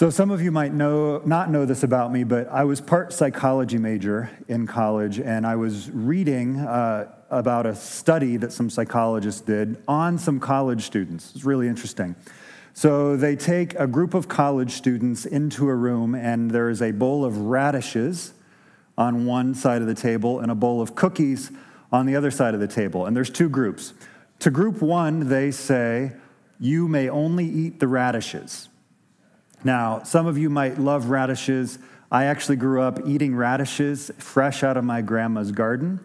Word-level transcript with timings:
So 0.00 0.08
some 0.08 0.30
of 0.30 0.40
you 0.40 0.50
might 0.50 0.72
know 0.72 1.20
not 1.26 1.50
know 1.50 1.66
this 1.66 1.82
about 1.82 2.10
me, 2.10 2.24
but 2.24 2.48
I 2.48 2.64
was 2.64 2.80
part 2.80 3.12
psychology 3.12 3.76
major 3.76 4.30
in 4.48 4.66
college, 4.66 5.20
and 5.20 5.46
I 5.46 5.56
was 5.56 5.90
reading 5.90 6.56
uh, 6.58 7.12
about 7.28 7.66
a 7.66 7.74
study 7.74 8.38
that 8.38 8.50
some 8.50 8.70
psychologists 8.70 9.42
did 9.42 9.76
on 9.86 10.16
some 10.16 10.40
college 10.40 10.84
students. 10.84 11.34
It's 11.34 11.44
really 11.44 11.68
interesting. 11.68 12.16
So 12.72 13.14
they 13.14 13.36
take 13.36 13.74
a 13.74 13.86
group 13.86 14.14
of 14.14 14.26
college 14.26 14.70
students 14.70 15.26
into 15.26 15.68
a 15.68 15.74
room, 15.74 16.14
and 16.14 16.50
there 16.50 16.70
is 16.70 16.80
a 16.80 16.92
bowl 16.92 17.22
of 17.22 17.36
radishes 17.36 18.32
on 18.96 19.26
one 19.26 19.54
side 19.54 19.82
of 19.82 19.86
the 19.86 19.94
table 19.94 20.40
and 20.40 20.50
a 20.50 20.54
bowl 20.54 20.80
of 20.80 20.94
cookies 20.94 21.50
on 21.92 22.06
the 22.06 22.16
other 22.16 22.30
side 22.30 22.54
of 22.54 22.60
the 22.60 22.68
table. 22.68 23.04
And 23.04 23.14
there's 23.14 23.28
two 23.28 23.50
groups. 23.50 23.92
To 24.38 24.50
group 24.50 24.80
one, 24.80 25.28
they 25.28 25.50
say, 25.50 26.12
You 26.58 26.88
may 26.88 27.10
only 27.10 27.44
eat 27.44 27.80
the 27.80 27.86
radishes. 27.86 28.69
Now, 29.62 30.02
some 30.02 30.26
of 30.26 30.38
you 30.38 30.48
might 30.48 30.78
love 30.78 31.06
radishes. 31.06 31.78
I 32.10 32.24
actually 32.24 32.56
grew 32.56 32.82
up 32.82 33.06
eating 33.06 33.36
radishes 33.36 34.10
fresh 34.18 34.62
out 34.62 34.76
of 34.76 34.84
my 34.84 35.02
grandma's 35.02 35.52
garden, 35.52 36.00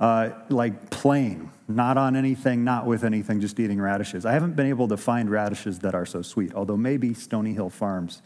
uh, 0.00 0.30
like 0.48 0.90
plain, 0.90 1.50
not 1.68 1.98
on 1.98 2.16
anything, 2.16 2.64
not 2.64 2.86
with 2.86 3.04
anything, 3.04 3.40
just 3.40 3.58
eating 3.58 3.80
radishes. 3.80 4.24
I 4.24 4.32
haven't 4.32 4.54
been 4.54 4.66
able 4.66 4.88
to 4.88 4.96
find 4.96 5.30
radishes 5.30 5.80
that 5.80 5.94
are 5.94 6.06
so 6.06 6.22
sweet, 6.22 6.54
although 6.54 6.76
maybe 6.76 7.14
Stony 7.14 7.52
Hill 7.52 7.70
Farms, 7.70 8.22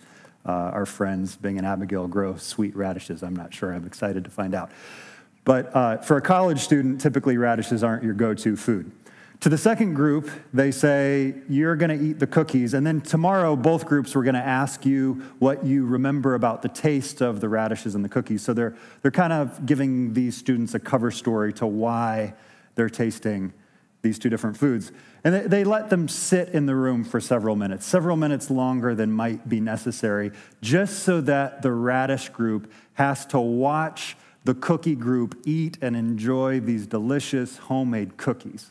uh, 0.46 0.52
our 0.52 0.86
friends, 0.86 1.36
Bing 1.36 1.58
and 1.58 1.66
Abigail, 1.66 2.06
grow 2.06 2.36
sweet 2.36 2.76
radishes. 2.76 3.22
I'm 3.22 3.34
not 3.34 3.52
sure. 3.54 3.72
I'm 3.72 3.86
excited 3.86 4.24
to 4.24 4.30
find 4.30 4.54
out. 4.54 4.70
But 5.44 5.74
uh, 5.74 5.96
for 5.98 6.18
a 6.18 6.20
college 6.20 6.60
student, 6.60 7.00
typically 7.00 7.38
radishes 7.38 7.82
aren't 7.82 8.04
your 8.04 8.12
go 8.12 8.34
to 8.34 8.54
food. 8.54 8.92
To 9.40 9.48
the 9.48 9.58
second 9.58 9.94
group, 9.94 10.28
they 10.52 10.72
say, 10.72 11.34
You're 11.48 11.76
going 11.76 11.96
to 11.96 12.04
eat 12.04 12.18
the 12.18 12.26
cookies. 12.26 12.74
And 12.74 12.84
then 12.84 13.00
tomorrow, 13.00 13.54
both 13.54 13.86
groups 13.86 14.14
were 14.16 14.24
going 14.24 14.34
to 14.34 14.40
ask 14.40 14.84
you 14.84 15.22
what 15.38 15.64
you 15.64 15.86
remember 15.86 16.34
about 16.34 16.62
the 16.62 16.68
taste 16.68 17.20
of 17.20 17.40
the 17.40 17.48
radishes 17.48 17.94
and 17.94 18.04
the 18.04 18.08
cookies. 18.08 18.42
So 18.42 18.52
they're, 18.52 18.74
they're 19.02 19.12
kind 19.12 19.32
of 19.32 19.64
giving 19.64 20.12
these 20.12 20.36
students 20.36 20.74
a 20.74 20.80
cover 20.80 21.12
story 21.12 21.52
to 21.54 21.66
why 21.66 22.34
they're 22.74 22.90
tasting 22.90 23.52
these 24.02 24.18
two 24.18 24.28
different 24.28 24.56
foods. 24.56 24.90
And 25.22 25.34
they, 25.34 25.40
they 25.42 25.64
let 25.64 25.88
them 25.90 26.08
sit 26.08 26.48
in 26.48 26.66
the 26.66 26.74
room 26.74 27.04
for 27.04 27.20
several 27.20 27.54
minutes, 27.54 27.86
several 27.86 28.16
minutes 28.16 28.50
longer 28.50 28.94
than 28.94 29.12
might 29.12 29.48
be 29.48 29.60
necessary, 29.60 30.32
just 30.62 31.00
so 31.00 31.20
that 31.22 31.62
the 31.62 31.72
radish 31.72 32.28
group 32.30 32.72
has 32.94 33.24
to 33.26 33.38
watch 33.38 34.16
the 34.44 34.54
cookie 34.54 34.96
group 34.96 35.40
eat 35.44 35.78
and 35.80 35.96
enjoy 35.96 36.58
these 36.58 36.86
delicious 36.86 37.58
homemade 37.58 38.16
cookies. 38.16 38.70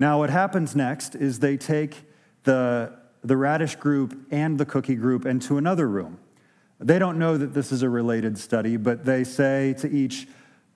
Now, 0.00 0.18
what 0.18 0.30
happens 0.30 0.74
next 0.74 1.14
is 1.14 1.38
they 1.38 1.58
take 1.58 1.94
the, 2.44 2.90
the 3.22 3.36
radish 3.36 3.76
group 3.76 4.18
and 4.30 4.58
the 4.58 4.64
cookie 4.64 4.94
group 4.94 5.26
into 5.26 5.58
another 5.58 5.86
room. 5.86 6.18
They 6.80 6.98
don't 6.98 7.18
know 7.18 7.36
that 7.36 7.52
this 7.52 7.70
is 7.70 7.82
a 7.82 7.90
related 7.90 8.38
study, 8.38 8.78
but 8.78 9.04
they 9.04 9.24
say 9.24 9.74
to 9.74 9.90
each 9.90 10.26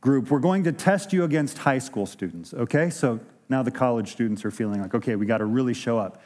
group, 0.02 0.30
We're 0.30 0.40
going 0.40 0.64
to 0.64 0.72
test 0.72 1.14
you 1.14 1.24
against 1.24 1.56
high 1.56 1.78
school 1.78 2.04
students, 2.04 2.52
okay? 2.52 2.90
So 2.90 3.18
now 3.48 3.62
the 3.62 3.70
college 3.70 4.12
students 4.12 4.44
are 4.44 4.50
feeling 4.50 4.82
like, 4.82 4.94
okay, 4.94 5.16
we 5.16 5.24
got 5.24 5.38
to 5.38 5.46
really 5.46 5.74
show 5.74 5.98
up. 5.98 6.20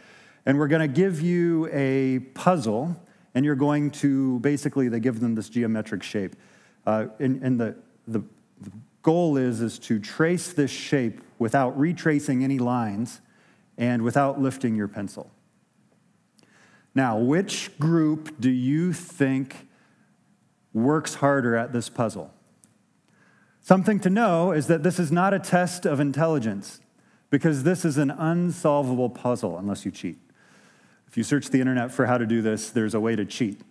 And 0.45 0.59
we're 0.59 0.67
going 0.67 0.83
to 0.83 0.93
give 0.93 1.21
you 1.21 1.69
a 1.73 2.19
puzzle, 2.35 2.97
and 3.33 3.45
you're 3.45 3.55
going 3.55 3.93
to 3.93 4.41
basically, 4.41 4.89
they 4.89 4.99
give 4.99 5.21
them 5.21 5.37
this 5.37 5.49
geometric 5.49 6.03
shape. 6.03 6.35
Uh, 6.85 7.07
and, 7.21 7.41
and 7.45 7.61
the, 7.61 7.77
the, 8.09 8.25
the 8.61 8.73
goal 9.09 9.39
is, 9.39 9.63
is 9.63 9.79
to 9.79 9.99
trace 9.99 10.53
this 10.53 10.71
shape 10.71 11.23
without 11.39 11.79
retracing 11.79 12.45
any 12.45 12.59
lines 12.59 13.23
and 13.79 14.03
without 14.03 14.39
lifting 14.39 14.77
your 14.77 14.87
pencil. 14.87 15.31
Now, 16.95 17.17
which 17.17 17.71
group 17.79 18.39
do 18.39 18.51
you 18.51 18.93
think 18.93 19.67
works 20.75 21.15
harder 21.15 21.57
at 21.57 21.73
this 21.73 21.89
puzzle? 21.89 22.35
Something 23.63 23.99
to 24.01 24.11
know 24.11 24.53
is 24.53 24.67
that 24.67 24.83
this 24.83 24.99
is 24.99 25.11
not 25.11 25.33
a 25.33 25.39
test 25.39 25.87
of 25.87 26.01
intelligence 26.01 26.79
because 27.31 27.63
this 27.63 27.87
is 27.87 27.97
an 27.97 28.11
unsolvable 28.11 29.09
puzzle 29.09 29.57
unless 29.57 29.87
you 29.87 29.91
cheat. 29.91 30.19
If 31.07 31.17
you 31.17 31.23
search 31.23 31.49
the 31.49 31.61
internet 31.61 31.93
for 31.93 32.05
how 32.05 32.19
to 32.19 32.27
do 32.27 32.43
this, 32.43 32.69
there's 32.69 32.93
a 32.93 33.01
way 33.01 33.17
to 33.17 33.25
cheat. 33.25 33.63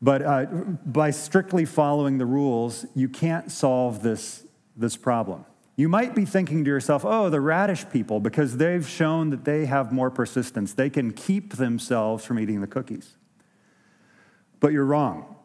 But 0.00 0.22
uh, 0.22 0.44
by 0.46 1.10
strictly 1.10 1.64
following 1.64 2.18
the 2.18 2.26
rules, 2.26 2.86
you 2.94 3.08
can't 3.08 3.50
solve 3.50 4.02
this, 4.02 4.44
this 4.76 4.96
problem. 4.96 5.44
You 5.76 5.88
might 5.88 6.14
be 6.14 6.24
thinking 6.24 6.64
to 6.64 6.70
yourself, 6.70 7.04
oh, 7.04 7.30
the 7.30 7.40
radish 7.40 7.88
people, 7.90 8.20
because 8.20 8.56
they've 8.56 8.86
shown 8.86 9.30
that 9.30 9.44
they 9.44 9.66
have 9.66 9.92
more 9.92 10.10
persistence. 10.10 10.72
They 10.72 10.90
can 10.90 11.12
keep 11.12 11.54
themselves 11.54 12.24
from 12.24 12.38
eating 12.38 12.60
the 12.60 12.66
cookies. 12.66 13.16
But 14.60 14.72
you're 14.72 14.84
wrong. 14.84 15.36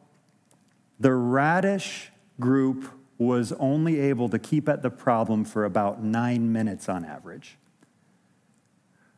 The 0.99 1.13
radish 1.13 2.11
group 2.39 2.91
was 3.17 3.51
only 3.53 3.99
able 3.99 4.29
to 4.29 4.39
keep 4.39 4.67
at 4.69 4.81
the 4.81 4.89
problem 4.89 5.45
for 5.45 5.65
about 5.65 6.03
nine 6.03 6.51
minutes 6.51 6.89
on 6.89 7.05
average. 7.05 7.57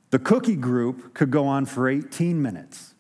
The 0.10 0.20
cookie 0.20 0.56
group 0.56 1.14
could 1.14 1.32
go 1.32 1.48
on 1.48 1.66
for 1.66 1.90
18 1.90 2.42
minutes, 2.42 2.95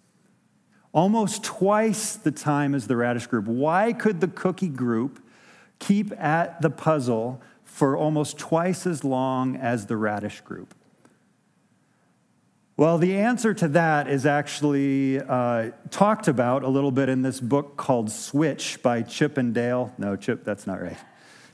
almost 0.96 1.44
twice 1.44 2.16
the 2.16 2.32
time 2.32 2.74
as 2.74 2.88
the 2.88 2.96
radish 2.96 3.28
group. 3.28 3.46
Why 3.46 3.92
could 3.92 4.22
the 4.22 4.30
cookie 4.30 4.70
group 4.70 5.22
keep 5.78 6.14
at 6.18 6.62
the 6.62 6.70
puzzle 6.70 7.42
for 7.66 7.98
almost 7.98 8.38
twice 8.38 8.88
as 8.88 9.04
long 9.04 9.58
as 9.58 9.88
the 9.88 9.98
radish 9.98 10.40
group? 10.40 10.74
Well, 12.78 12.98
the 12.98 13.18
answer 13.18 13.54
to 13.54 13.68
that 13.70 14.08
is 14.08 14.26
actually 14.26 15.20
uh, 15.20 15.72
talked 15.92 16.30
about 16.30 16.64
a 16.64 16.70
little 16.70 16.92
bit 16.92 17.10
in 17.10 17.22
this 17.22 17.42
book 17.42 17.76
called 17.76 18.10
Switch 18.10 18.82
by 18.82 19.02
Chip 19.02 19.38
and 19.38 19.54
Dale. 19.54 19.94
No, 19.98 20.16
Chip, 20.16 20.46
that's 20.46 20.66
not 20.66 20.82
right. 20.82 20.98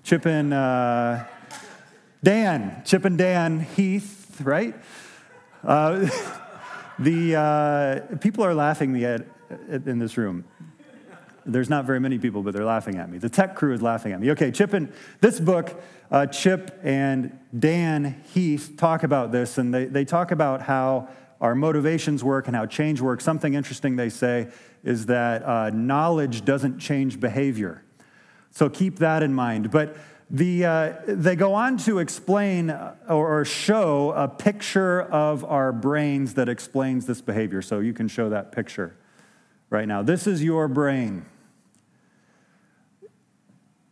Chip 0.03 0.25
and 0.25 0.53
uh, 0.53 1.23
Dan, 2.23 2.83
Chip 2.85 3.05
and 3.05 3.17
Dan 3.17 3.59
Heath, 3.59 4.39
right? 4.43 4.75
Uh, 5.63 6.07
the 6.99 7.35
uh, 7.35 8.15
people 8.17 8.43
are 8.43 8.53
laughing 8.53 9.03
at, 9.03 9.25
at, 9.69 9.87
in 9.87 9.99
this 9.99 10.17
room. 10.17 10.43
There's 11.45 11.69
not 11.69 11.85
very 11.85 11.99
many 11.99 12.19
people, 12.19 12.43
but 12.43 12.53
they're 12.53 12.65
laughing 12.65 12.97
at 12.97 13.09
me. 13.09 13.17
The 13.17 13.29
tech 13.29 13.55
crew 13.55 13.73
is 13.73 13.81
laughing 13.81 14.11
at 14.11 14.19
me. 14.19 14.31
Okay, 14.31 14.51
Chip 14.51 14.73
and 14.73 14.93
this 15.21 15.39
book, 15.39 15.81
uh, 16.11 16.27
Chip 16.27 16.79
and 16.83 17.37
Dan 17.57 18.21
Heath 18.33 18.75
talk 18.77 19.03
about 19.03 19.31
this, 19.31 19.57
and 19.57 19.73
they, 19.73 19.85
they 19.85 20.05
talk 20.05 20.31
about 20.31 20.61
how 20.61 21.09
our 21.39 21.55
motivations 21.55 22.23
work 22.23 22.47
and 22.47 22.55
how 22.55 22.67
change 22.67 23.01
works. 23.01 23.23
Something 23.23 23.55
interesting 23.55 23.95
they 23.95 24.09
say 24.09 24.49
is 24.83 25.07
that 25.07 25.43
uh, 25.43 25.71
knowledge 25.71 26.45
doesn't 26.45 26.77
change 26.77 27.19
behavior. 27.19 27.83
So 28.51 28.69
keep 28.69 28.99
that 28.99 29.23
in 29.23 29.33
mind. 29.33 29.71
But 29.71 29.95
the, 30.33 30.65
uh, 30.65 30.93
they 31.07 31.35
go 31.35 31.53
on 31.53 31.77
to 31.79 31.99
explain 31.99 32.69
uh, 32.69 32.95
or 33.09 33.43
show 33.43 34.13
a 34.13 34.29
picture 34.29 35.01
of 35.01 35.43
our 35.43 35.73
brains 35.73 36.35
that 36.35 36.47
explains 36.47 37.05
this 37.05 37.19
behavior. 37.19 37.61
So 37.61 37.81
you 37.81 37.91
can 37.91 38.07
show 38.07 38.29
that 38.29 38.53
picture 38.53 38.95
right 39.69 39.85
now. 39.85 40.01
This 40.01 40.27
is 40.27 40.41
your 40.41 40.67
brain 40.69 41.25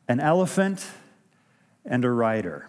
an 0.07 0.19
elephant 0.19 0.87
and 1.85 2.03
a 2.03 2.09
rider. 2.09 2.67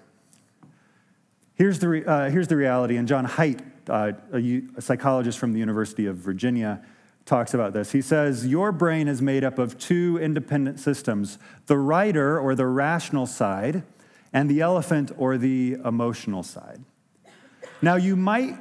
Here's 1.55 1.79
the, 1.79 1.89
re- 1.89 2.05
uh, 2.05 2.29
here's 2.29 2.49
the 2.49 2.57
reality, 2.57 2.99
and 2.99 3.09
John 3.09 3.27
Haidt, 3.27 3.63
uh, 3.89 4.81
psychologist 4.81 5.39
from 5.39 5.55
the 5.55 5.59
University 5.59 6.05
of 6.05 6.17
Virginia, 6.17 6.85
talks 7.31 7.55
about 7.55 7.73
this. 7.73 7.93
He 7.93 8.03
says, 8.03 8.47
Your 8.47 8.73
brain 8.73 9.09
is 9.09 9.23
made 9.23 9.45
up 9.45 9.59
of 9.59 9.79
two 9.79 10.19
independent 10.21 10.81
systems 10.81 11.39
the 11.67 11.79
rider 11.79 12.39
or 12.39 12.55
the 12.55 12.67
rational 12.67 13.25
side, 13.25 13.85
and 14.33 14.51
the 14.51 14.61
elephant 14.61 15.13
or 15.17 15.39
the 15.39 15.79
emotional 15.85 16.43
side. 16.43 16.83
Now, 17.81 17.95
you 17.95 18.17
might 18.17 18.59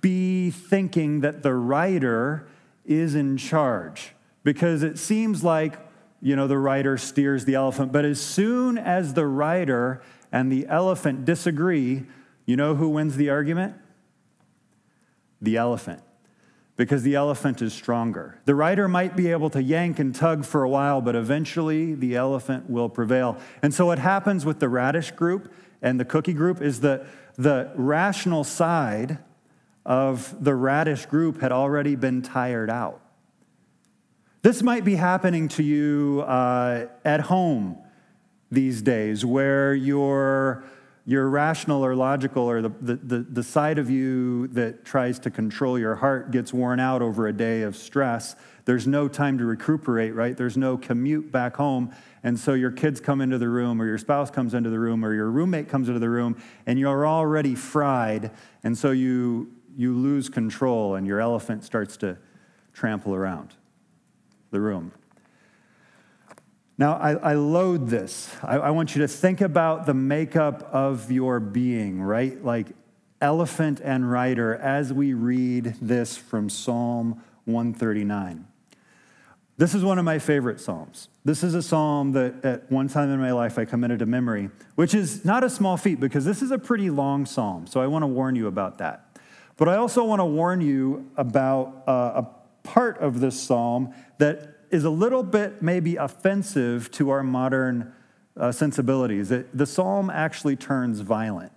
be 0.00 0.50
thinking 0.50 1.20
that 1.20 1.42
the 1.42 1.52
rider 1.52 2.46
is 2.86 3.14
in 3.14 3.36
charge 3.36 4.14
because 4.44 4.82
it 4.82 4.98
seems 4.98 5.44
like 5.44 5.78
you 6.20 6.34
know 6.34 6.46
the 6.46 6.58
rider 6.58 6.96
steers 6.96 7.44
the 7.44 7.54
elephant 7.54 7.92
but 7.92 8.04
as 8.04 8.20
soon 8.20 8.76
as 8.78 9.14
the 9.14 9.26
rider 9.26 10.02
and 10.32 10.50
the 10.50 10.66
elephant 10.66 11.24
disagree 11.24 12.04
you 12.46 12.56
know 12.56 12.74
who 12.74 12.88
wins 12.88 13.16
the 13.16 13.30
argument 13.30 13.74
the 15.40 15.56
elephant 15.56 16.02
because 16.76 17.02
the 17.02 17.14
elephant 17.14 17.60
is 17.60 17.72
stronger. 17.72 18.38
The 18.44 18.54
rider 18.54 18.88
might 18.88 19.14
be 19.14 19.30
able 19.30 19.50
to 19.50 19.62
yank 19.62 19.98
and 19.98 20.14
tug 20.14 20.44
for 20.44 20.62
a 20.62 20.68
while, 20.68 21.00
but 21.00 21.14
eventually 21.14 21.94
the 21.94 22.16
elephant 22.16 22.70
will 22.70 22.88
prevail. 22.88 23.36
And 23.62 23.74
so, 23.74 23.86
what 23.86 23.98
happens 23.98 24.46
with 24.46 24.58
the 24.58 24.68
radish 24.68 25.10
group 25.10 25.52
and 25.82 26.00
the 26.00 26.04
cookie 26.04 26.32
group 26.32 26.62
is 26.62 26.80
that 26.80 27.06
the 27.36 27.70
rational 27.74 28.44
side 28.44 29.18
of 29.84 30.42
the 30.42 30.54
radish 30.54 31.06
group 31.06 31.40
had 31.40 31.52
already 31.52 31.96
been 31.96 32.22
tired 32.22 32.70
out. 32.70 33.00
This 34.42 34.62
might 34.62 34.84
be 34.84 34.94
happening 34.94 35.48
to 35.48 35.62
you 35.62 36.22
uh, 36.26 36.86
at 37.04 37.20
home 37.20 37.78
these 38.50 38.82
days, 38.82 39.24
where 39.24 39.74
you're 39.74 40.64
your 41.04 41.28
rational 41.28 41.84
or 41.84 41.96
logical 41.96 42.48
or 42.48 42.62
the, 42.62 42.70
the, 42.80 43.18
the, 43.18 43.42
side 43.42 43.78
of 43.78 43.90
you 43.90 44.46
that 44.48 44.84
tries 44.84 45.18
to 45.18 45.30
control 45.30 45.76
your 45.76 45.96
heart 45.96 46.30
gets 46.30 46.52
worn 46.52 46.78
out 46.78 47.02
over 47.02 47.26
a 47.26 47.32
day 47.32 47.62
of 47.62 47.76
stress. 47.76 48.36
There's 48.66 48.86
no 48.86 49.08
time 49.08 49.36
to 49.38 49.44
recuperate, 49.44 50.14
right? 50.14 50.36
There's 50.36 50.56
no 50.56 50.76
commute 50.76 51.32
back 51.32 51.56
home. 51.56 51.92
And 52.22 52.38
so 52.38 52.54
your 52.54 52.70
kids 52.70 53.00
come 53.00 53.20
into 53.20 53.36
the 53.36 53.48
room, 53.48 53.82
or 53.82 53.86
your 53.86 53.98
spouse 53.98 54.30
comes 54.30 54.54
into 54.54 54.70
the 54.70 54.78
room, 54.78 55.04
or 55.04 55.12
your 55.12 55.28
roommate 55.28 55.68
comes 55.68 55.88
into 55.88 55.98
the 55.98 56.08
room, 56.08 56.40
and 56.66 56.78
you're 56.78 57.04
already 57.04 57.56
fried. 57.56 58.30
And 58.62 58.78
so 58.78 58.92
you, 58.92 59.50
you 59.76 59.94
lose 59.96 60.28
control, 60.28 60.94
and 60.94 61.04
your 61.04 61.20
elephant 61.20 61.64
starts 61.64 61.96
to 61.98 62.16
trample 62.72 63.12
around 63.12 63.54
the 64.52 64.60
room. 64.60 64.92
Now, 66.82 66.94
I, 66.94 67.12
I 67.12 67.34
load 67.34 67.86
this. 67.86 68.28
I, 68.42 68.56
I 68.56 68.70
want 68.70 68.96
you 68.96 69.02
to 69.02 69.06
think 69.06 69.40
about 69.40 69.86
the 69.86 69.94
makeup 69.94 70.68
of 70.72 71.12
your 71.12 71.38
being, 71.38 72.02
right? 72.02 72.44
Like 72.44 72.72
elephant 73.20 73.80
and 73.80 74.10
rider 74.10 74.56
as 74.56 74.92
we 74.92 75.14
read 75.14 75.76
this 75.80 76.16
from 76.16 76.50
Psalm 76.50 77.22
139. 77.44 78.48
This 79.58 79.76
is 79.76 79.84
one 79.84 80.00
of 80.00 80.04
my 80.04 80.18
favorite 80.18 80.58
Psalms. 80.58 81.06
This 81.24 81.44
is 81.44 81.54
a 81.54 81.62
psalm 81.62 82.10
that 82.14 82.44
at 82.44 82.68
one 82.68 82.88
time 82.88 83.10
in 83.10 83.20
my 83.20 83.30
life 83.30 83.60
I 83.60 83.64
committed 83.64 84.00
to 84.00 84.06
memory, 84.06 84.50
which 84.74 84.92
is 84.92 85.24
not 85.24 85.44
a 85.44 85.50
small 85.50 85.76
feat 85.76 86.00
because 86.00 86.24
this 86.24 86.42
is 86.42 86.50
a 86.50 86.58
pretty 86.58 86.90
long 86.90 87.26
psalm. 87.26 87.68
So 87.68 87.80
I 87.80 87.86
want 87.86 88.02
to 88.02 88.08
warn 88.08 88.34
you 88.34 88.48
about 88.48 88.78
that. 88.78 89.20
But 89.56 89.68
I 89.68 89.76
also 89.76 90.02
want 90.02 90.18
to 90.18 90.24
warn 90.24 90.60
you 90.60 91.08
about 91.16 91.84
uh, 91.86 92.24
a 92.24 92.66
part 92.66 92.98
of 92.98 93.20
this 93.20 93.40
psalm 93.40 93.94
that 94.18 94.51
is 94.72 94.84
a 94.84 94.90
little 94.90 95.22
bit 95.22 95.62
maybe 95.62 95.96
offensive 95.96 96.90
to 96.92 97.10
our 97.10 97.22
modern 97.22 97.92
uh, 98.36 98.50
sensibilities. 98.50 99.30
It, 99.30 99.56
the 99.56 99.66
psalm 99.66 100.10
actually 100.10 100.56
turns 100.56 101.00
violent. 101.00 101.52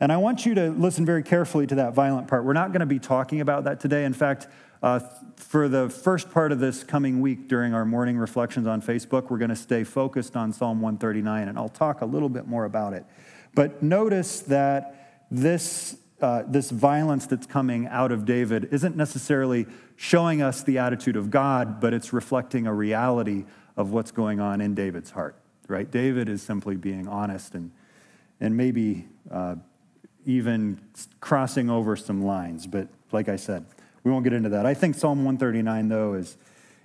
And 0.00 0.12
I 0.12 0.16
want 0.16 0.46
you 0.46 0.54
to 0.54 0.70
listen 0.70 1.04
very 1.04 1.22
carefully 1.22 1.66
to 1.66 1.74
that 1.76 1.94
violent 1.94 2.28
part. 2.28 2.44
We're 2.44 2.52
not 2.52 2.72
going 2.72 2.80
to 2.80 2.86
be 2.86 2.98
talking 2.98 3.40
about 3.40 3.64
that 3.64 3.80
today. 3.80 4.04
In 4.04 4.12
fact, 4.12 4.46
uh, 4.82 5.00
for 5.36 5.68
the 5.68 5.88
first 5.88 6.30
part 6.30 6.52
of 6.52 6.60
this 6.60 6.84
coming 6.84 7.20
week 7.20 7.48
during 7.48 7.74
our 7.74 7.84
morning 7.84 8.18
reflections 8.18 8.66
on 8.66 8.82
Facebook, 8.82 9.30
we're 9.30 9.38
going 9.38 9.48
to 9.48 9.56
stay 9.56 9.82
focused 9.82 10.36
on 10.36 10.52
Psalm 10.52 10.80
139, 10.80 11.48
and 11.48 11.58
I'll 11.58 11.68
talk 11.68 12.02
a 12.02 12.06
little 12.06 12.28
bit 12.28 12.46
more 12.46 12.64
about 12.64 12.92
it. 12.92 13.04
But 13.54 13.82
notice 13.82 14.40
that 14.40 15.26
this, 15.30 15.96
uh, 16.20 16.42
this 16.46 16.70
violence 16.70 17.26
that's 17.26 17.46
coming 17.46 17.86
out 17.86 18.12
of 18.12 18.24
David 18.24 18.68
isn't 18.72 18.96
necessarily 18.96 19.66
showing 19.96 20.42
us 20.42 20.62
the 20.62 20.78
attitude 20.78 21.16
of 21.16 21.30
God, 21.30 21.80
but 21.80 21.94
it's 21.94 22.12
reflecting 22.12 22.66
a 22.66 22.74
reality 22.74 23.44
of 23.76 23.90
what's 23.92 24.10
going 24.10 24.40
on 24.40 24.60
in 24.60 24.74
David's 24.74 25.10
heart, 25.10 25.36
right? 25.68 25.90
David 25.90 26.28
is 26.28 26.42
simply 26.42 26.76
being 26.76 27.08
honest 27.08 27.54
and, 27.54 27.70
and 28.40 28.56
maybe 28.56 29.06
uh, 29.30 29.56
even 30.26 30.80
crossing 31.20 31.70
over 31.70 31.96
some 31.96 32.24
lines. 32.24 32.66
But 32.66 32.88
like 33.12 33.28
I 33.28 33.36
said, 33.36 33.64
we 34.02 34.10
won't 34.10 34.24
get 34.24 34.32
into 34.32 34.50
that. 34.50 34.66
I 34.66 34.74
think 34.74 34.96
Psalm 34.96 35.18
139, 35.24 35.88
though, 35.88 36.14
is, 36.14 36.36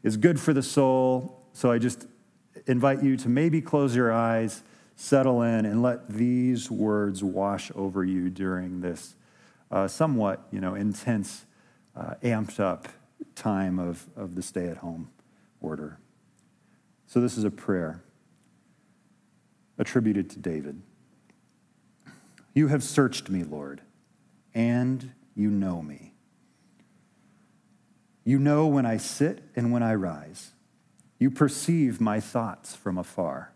is 0.04 0.18
good 0.18 0.40
for 0.40 0.54
the 0.54 0.64
soul. 0.64 1.44
So 1.54 1.72
I 1.72 1.78
just 1.78 2.08
invite 2.68 3.04
you 3.04 3.18
to 3.18 3.30
maybe 3.30 3.62
close 3.62 3.96
your 3.96 4.12
eyes, 4.12 4.64
settle 4.96 5.42
in, 5.42 5.66
and 5.66 5.82
let 5.82 6.10
these 6.10 6.70
words 6.70 7.24
wash 7.24 7.72
over 7.76 8.04
you 8.04 8.30
during 8.30 8.82
this 8.82 9.16
uh, 9.72 9.88
somewhat, 9.88 10.48
you 10.52 10.62
know, 10.62 10.76
intense, 10.76 11.46
uh, 11.96 12.16
amped 12.24 12.60
up 12.60 12.88
time 13.36 13.80
of, 13.80 14.08
of 14.16 14.36
the 14.36 14.42
stay 14.42 14.68
at 14.68 14.78
home 14.78 15.10
order. 15.62 16.00
So, 17.08 17.20
this 17.20 17.38
is 17.38 17.44
a 17.44 17.52
prayer 17.52 18.04
attributed 19.78 20.30
to 20.32 20.40
David. 20.40 20.82
You 22.54 22.68
have 22.68 22.84
searched 22.84 23.30
me, 23.30 23.44
Lord, 23.44 23.82
and 24.54 25.12
you 25.36 25.50
know 25.50 25.82
me. 25.82 26.14
You 28.24 28.38
know 28.38 28.68
when 28.68 28.86
I 28.86 28.98
sit 28.98 29.42
and 29.56 29.72
when 29.72 29.82
I 29.82 29.96
rise. 29.96 30.52
You 31.18 31.32
perceive 31.32 32.00
my 32.00 32.20
thoughts 32.20 32.76
from 32.76 32.98
afar. 32.98 33.52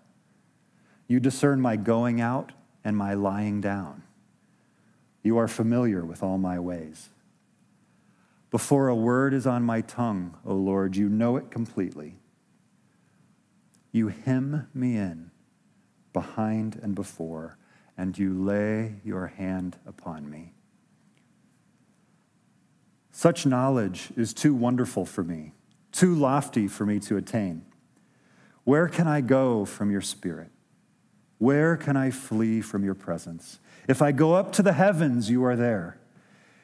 You 1.07 1.19
discern 1.19 1.61
my 1.61 1.75
going 1.75 2.19
out 2.21 2.53
and 2.83 2.97
my 2.97 3.13
lying 3.13 3.61
down. 3.61 4.03
You 5.21 5.37
are 5.37 5.47
familiar 5.47 6.03
with 6.03 6.23
all 6.23 6.37
my 6.37 6.59
ways. 6.59 7.09
Before 8.53 8.87
a 8.87 8.95
word 8.95 9.33
is 9.33 9.47
on 9.47 9.63
my 9.63 9.81
tongue, 9.81 10.37
O 10.45 10.53
Lord, 10.53 10.95
you 10.95 11.09
know 11.09 11.37
it 11.37 11.49
completely. 11.49 12.19
You 13.91 14.09
hem 14.09 14.67
me 14.75 14.95
in 14.95 15.31
behind 16.13 16.79
and 16.83 16.93
before, 16.93 17.57
and 17.97 18.15
you 18.15 18.31
lay 18.31 18.97
your 19.03 19.25
hand 19.25 19.77
upon 19.87 20.29
me. 20.29 20.53
Such 23.11 23.47
knowledge 23.47 24.09
is 24.15 24.35
too 24.35 24.53
wonderful 24.53 25.03
for 25.03 25.23
me, 25.23 25.53
too 25.91 26.13
lofty 26.13 26.67
for 26.67 26.85
me 26.85 26.99
to 26.99 27.17
attain. 27.17 27.65
Where 28.65 28.87
can 28.87 29.07
I 29.07 29.21
go 29.21 29.65
from 29.65 29.89
your 29.89 30.01
spirit? 30.01 30.51
Where 31.39 31.75
can 31.75 31.97
I 31.97 32.11
flee 32.11 32.61
from 32.61 32.83
your 32.83 32.93
presence? 32.93 33.59
If 33.87 34.03
I 34.03 34.11
go 34.11 34.35
up 34.35 34.51
to 34.51 34.61
the 34.61 34.73
heavens, 34.73 35.31
you 35.31 35.43
are 35.43 35.55
there. 35.55 35.97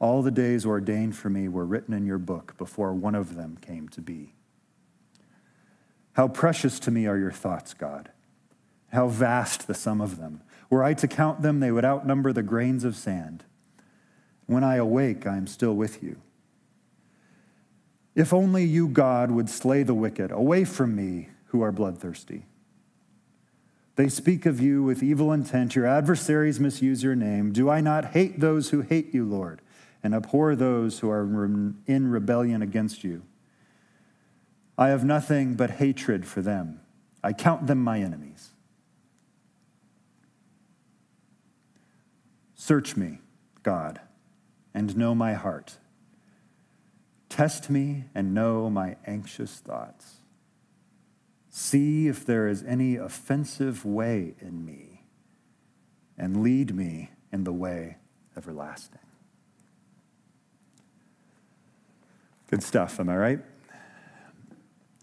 All 0.00 0.22
the 0.22 0.30
days 0.30 0.64
ordained 0.64 1.14
for 1.14 1.28
me 1.28 1.46
were 1.46 1.66
written 1.66 1.94
in 1.94 2.06
your 2.06 2.18
book 2.18 2.56
before 2.56 2.94
one 2.94 3.14
of 3.14 3.36
them 3.36 3.58
came 3.60 3.88
to 3.90 4.00
be. 4.00 4.32
How 6.14 6.26
precious 6.26 6.80
to 6.80 6.90
me 6.90 7.06
are 7.06 7.18
your 7.18 7.30
thoughts, 7.30 7.74
God. 7.74 8.10
How 8.92 9.06
vast 9.08 9.66
the 9.66 9.74
sum 9.74 10.00
of 10.00 10.16
them. 10.16 10.40
Were 10.70 10.82
I 10.82 10.94
to 10.94 11.06
count 11.06 11.42
them, 11.42 11.60
they 11.60 11.70
would 11.70 11.84
outnumber 11.84 12.32
the 12.32 12.42
grains 12.42 12.82
of 12.82 12.96
sand. 12.96 13.44
When 14.46 14.64
I 14.64 14.76
awake, 14.76 15.26
I 15.26 15.36
am 15.36 15.46
still 15.46 15.74
with 15.74 16.02
you. 16.02 16.20
If 18.14 18.32
only 18.32 18.64
you, 18.64 18.88
God, 18.88 19.30
would 19.30 19.48
slay 19.48 19.82
the 19.82 19.94
wicked, 19.94 20.32
away 20.32 20.64
from 20.64 20.96
me 20.96 21.28
who 21.46 21.62
are 21.62 21.72
bloodthirsty. 21.72 22.46
They 23.96 24.08
speak 24.08 24.46
of 24.46 24.60
you 24.60 24.82
with 24.82 25.02
evil 25.02 25.32
intent. 25.32 25.76
Your 25.76 25.86
adversaries 25.86 26.58
misuse 26.58 27.02
your 27.02 27.14
name. 27.14 27.52
Do 27.52 27.68
I 27.68 27.80
not 27.80 28.06
hate 28.06 28.40
those 28.40 28.70
who 28.70 28.80
hate 28.80 29.14
you, 29.14 29.24
Lord? 29.24 29.60
And 30.02 30.14
abhor 30.14 30.54
those 30.54 31.00
who 31.00 31.10
are 31.10 31.22
in 31.86 32.08
rebellion 32.08 32.62
against 32.62 33.04
you. 33.04 33.22
I 34.78 34.88
have 34.88 35.04
nothing 35.04 35.54
but 35.54 35.72
hatred 35.72 36.26
for 36.26 36.40
them. 36.40 36.80
I 37.22 37.32
count 37.34 37.66
them 37.66 37.82
my 37.84 38.00
enemies. 38.00 38.50
Search 42.54 42.96
me, 42.96 43.18
God, 43.62 44.00
and 44.72 44.96
know 44.96 45.14
my 45.14 45.34
heart. 45.34 45.76
Test 47.28 47.68
me 47.68 48.04
and 48.14 48.32
know 48.32 48.70
my 48.70 48.96
anxious 49.06 49.56
thoughts. 49.56 50.16
See 51.50 52.08
if 52.08 52.24
there 52.24 52.48
is 52.48 52.62
any 52.62 52.96
offensive 52.96 53.84
way 53.84 54.34
in 54.40 54.64
me, 54.64 55.04
and 56.16 56.42
lead 56.42 56.74
me 56.74 57.10
in 57.32 57.44
the 57.44 57.52
way 57.52 57.96
everlasting. 58.36 59.00
Good 62.50 62.64
stuff, 62.64 62.98
am 62.98 63.08
I 63.08 63.16
right? 63.16 63.38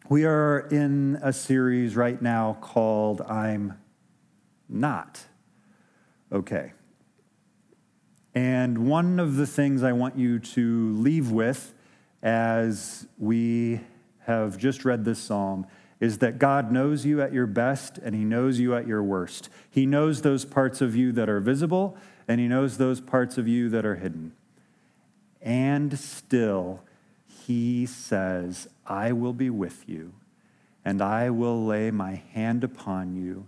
We 0.10 0.26
are 0.26 0.68
in 0.70 1.18
a 1.24 1.32
series 1.32 1.96
right 1.96 2.22
now 2.22 2.58
called 2.60 3.22
I'm 3.22 3.80
Not 4.68 5.26
Okay. 6.30 6.74
And 8.36 8.90
one 8.90 9.18
of 9.18 9.38
the 9.38 9.48
things 9.48 9.82
I 9.82 9.94
want 9.94 10.18
you 10.18 10.40
to 10.40 10.92
leave 10.98 11.32
with 11.32 11.74
as 12.22 13.08
we 13.18 13.80
have 14.26 14.58
just 14.58 14.84
read 14.84 15.06
this 15.06 15.20
psalm 15.20 15.68
is 16.02 16.18
that 16.18 16.40
God 16.40 16.70
knows 16.70 17.06
you 17.06 17.22
at 17.22 17.32
your 17.32 17.48
best 17.48 17.98
and 17.98 18.14
He 18.14 18.26
knows 18.26 18.60
you 18.60 18.76
at 18.76 18.86
your 18.86 19.02
worst. 19.02 19.48
He 19.70 19.86
knows 19.86 20.22
those 20.22 20.44
parts 20.44 20.82
of 20.82 20.98
you 20.98 21.14
that 21.14 21.30
are 21.30 21.40
visible 21.40 21.96
and 22.28 22.42
He 22.42 22.50
knows 22.50 22.78
those 22.78 23.00
parts 23.00 23.38
of 23.38 23.48
you 23.48 23.70
that 23.70 23.86
are 23.86 23.96
hidden. 23.96 24.34
And 25.42 25.98
still, 25.98 26.82
he 27.48 27.86
says, 27.86 28.68
I 28.86 29.14
will 29.14 29.32
be 29.32 29.50
with 29.50 29.88
you, 29.88 30.12
and 30.84 31.02
I 31.02 31.30
will 31.30 31.66
lay 31.66 31.92
my 31.92 32.22
hand 32.34 32.66
upon 32.66 33.16
you. 33.16 33.48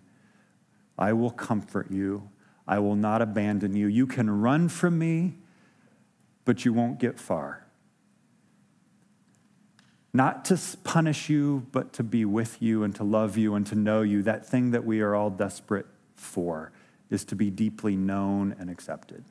I 0.97 1.11
will 1.11 1.31
comfort 1.31 1.91
you. 1.91 2.29
I 2.65 2.79
will 2.79 2.95
not 2.95 3.21
abandon 3.21 3.75
you. 3.75 3.87
You 3.87 4.07
can 4.07 4.29
run 4.29 4.69
from 4.69 4.97
me, 4.97 5.33
but 6.45 6.63
you 6.63 6.71
won't 6.71 6.97
get 6.97 7.19
far. 7.19 7.65
Not 10.13 10.45
to 10.45 10.57
punish 10.85 11.27
you, 11.27 11.67
but 11.73 11.91
to 11.93 12.03
be 12.03 12.23
with 12.23 12.61
you 12.61 12.83
and 12.83 12.95
to 12.95 13.03
love 13.03 13.37
you 13.37 13.53
and 13.53 13.67
to 13.67 13.75
know 13.75 14.01
you. 14.01 14.23
That 14.23 14.47
thing 14.47 14.71
that 14.71 14.85
we 14.85 15.01
are 15.01 15.13
all 15.13 15.29
desperate 15.29 15.87
for 16.15 16.71
is 17.09 17.25
to 17.25 17.35
be 17.35 17.49
deeply 17.49 17.97
known 17.97 18.55
and 18.57 18.69
accepted. 18.69 19.25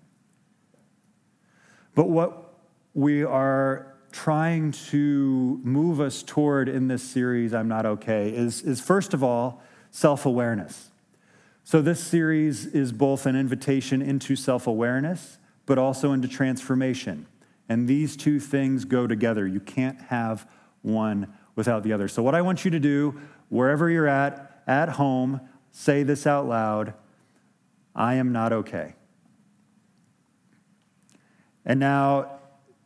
But 1.94 2.10
what 2.10 2.52
we 2.92 3.24
are 3.24 3.94
trying 4.12 4.72
to 4.72 5.60
move 5.62 6.00
us 6.00 6.22
toward 6.22 6.68
in 6.68 6.88
this 6.88 7.02
series, 7.02 7.54
I'm 7.54 7.68
Not 7.68 7.86
Okay, 7.86 8.30
is, 8.30 8.62
is 8.62 8.80
first 8.80 9.14
of 9.14 9.22
all, 9.22 9.62
self 9.90 10.26
awareness. 10.26 10.90
So, 11.64 11.82
this 11.82 12.02
series 12.02 12.66
is 12.66 12.92
both 12.92 13.26
an 13.26 13.36
invitation 13.36 14.00
into 14.00 14.36
self 14.36 14.66
awareness, 14.66 15.38
but 15.66 15.78
also 15.78 16.12
into 16.12 16.28
transformation. 16.28 17.26
And 17.68 17.86
these 17.86 18.16
two 18.16 18.40
things 18.40 18.84
go 18.86 19.06
together. 19.06 19.46
You 19.46 19.60
can't 19.60 20.00
have 20.02 20.48
one 20.82 21.32
without 21.54 21.82
the 21.82 21.92
other. 21.92 22.08
So, 22.08 22.22
what 22.22 22.34
I 22.34 22.40
want 22.40 22.64
you 22.64 22.70
to 22.70 22.80
do, 22.80 23.20
wherever 23.50 23.90
you're 23.90 24.08
at, 24.08 24.62
at 24.66 24.90
home, 24.90 25.40
say 25.70 26.02
this 26.02 26.26
out 26.26 26.46
loud 26.46 26.94
I 27.94 28.14
am 28.14 28.32
not 28.32 28.52
okay. 28.52 28.94
And 31.66 31.78
now, 31.78 32.38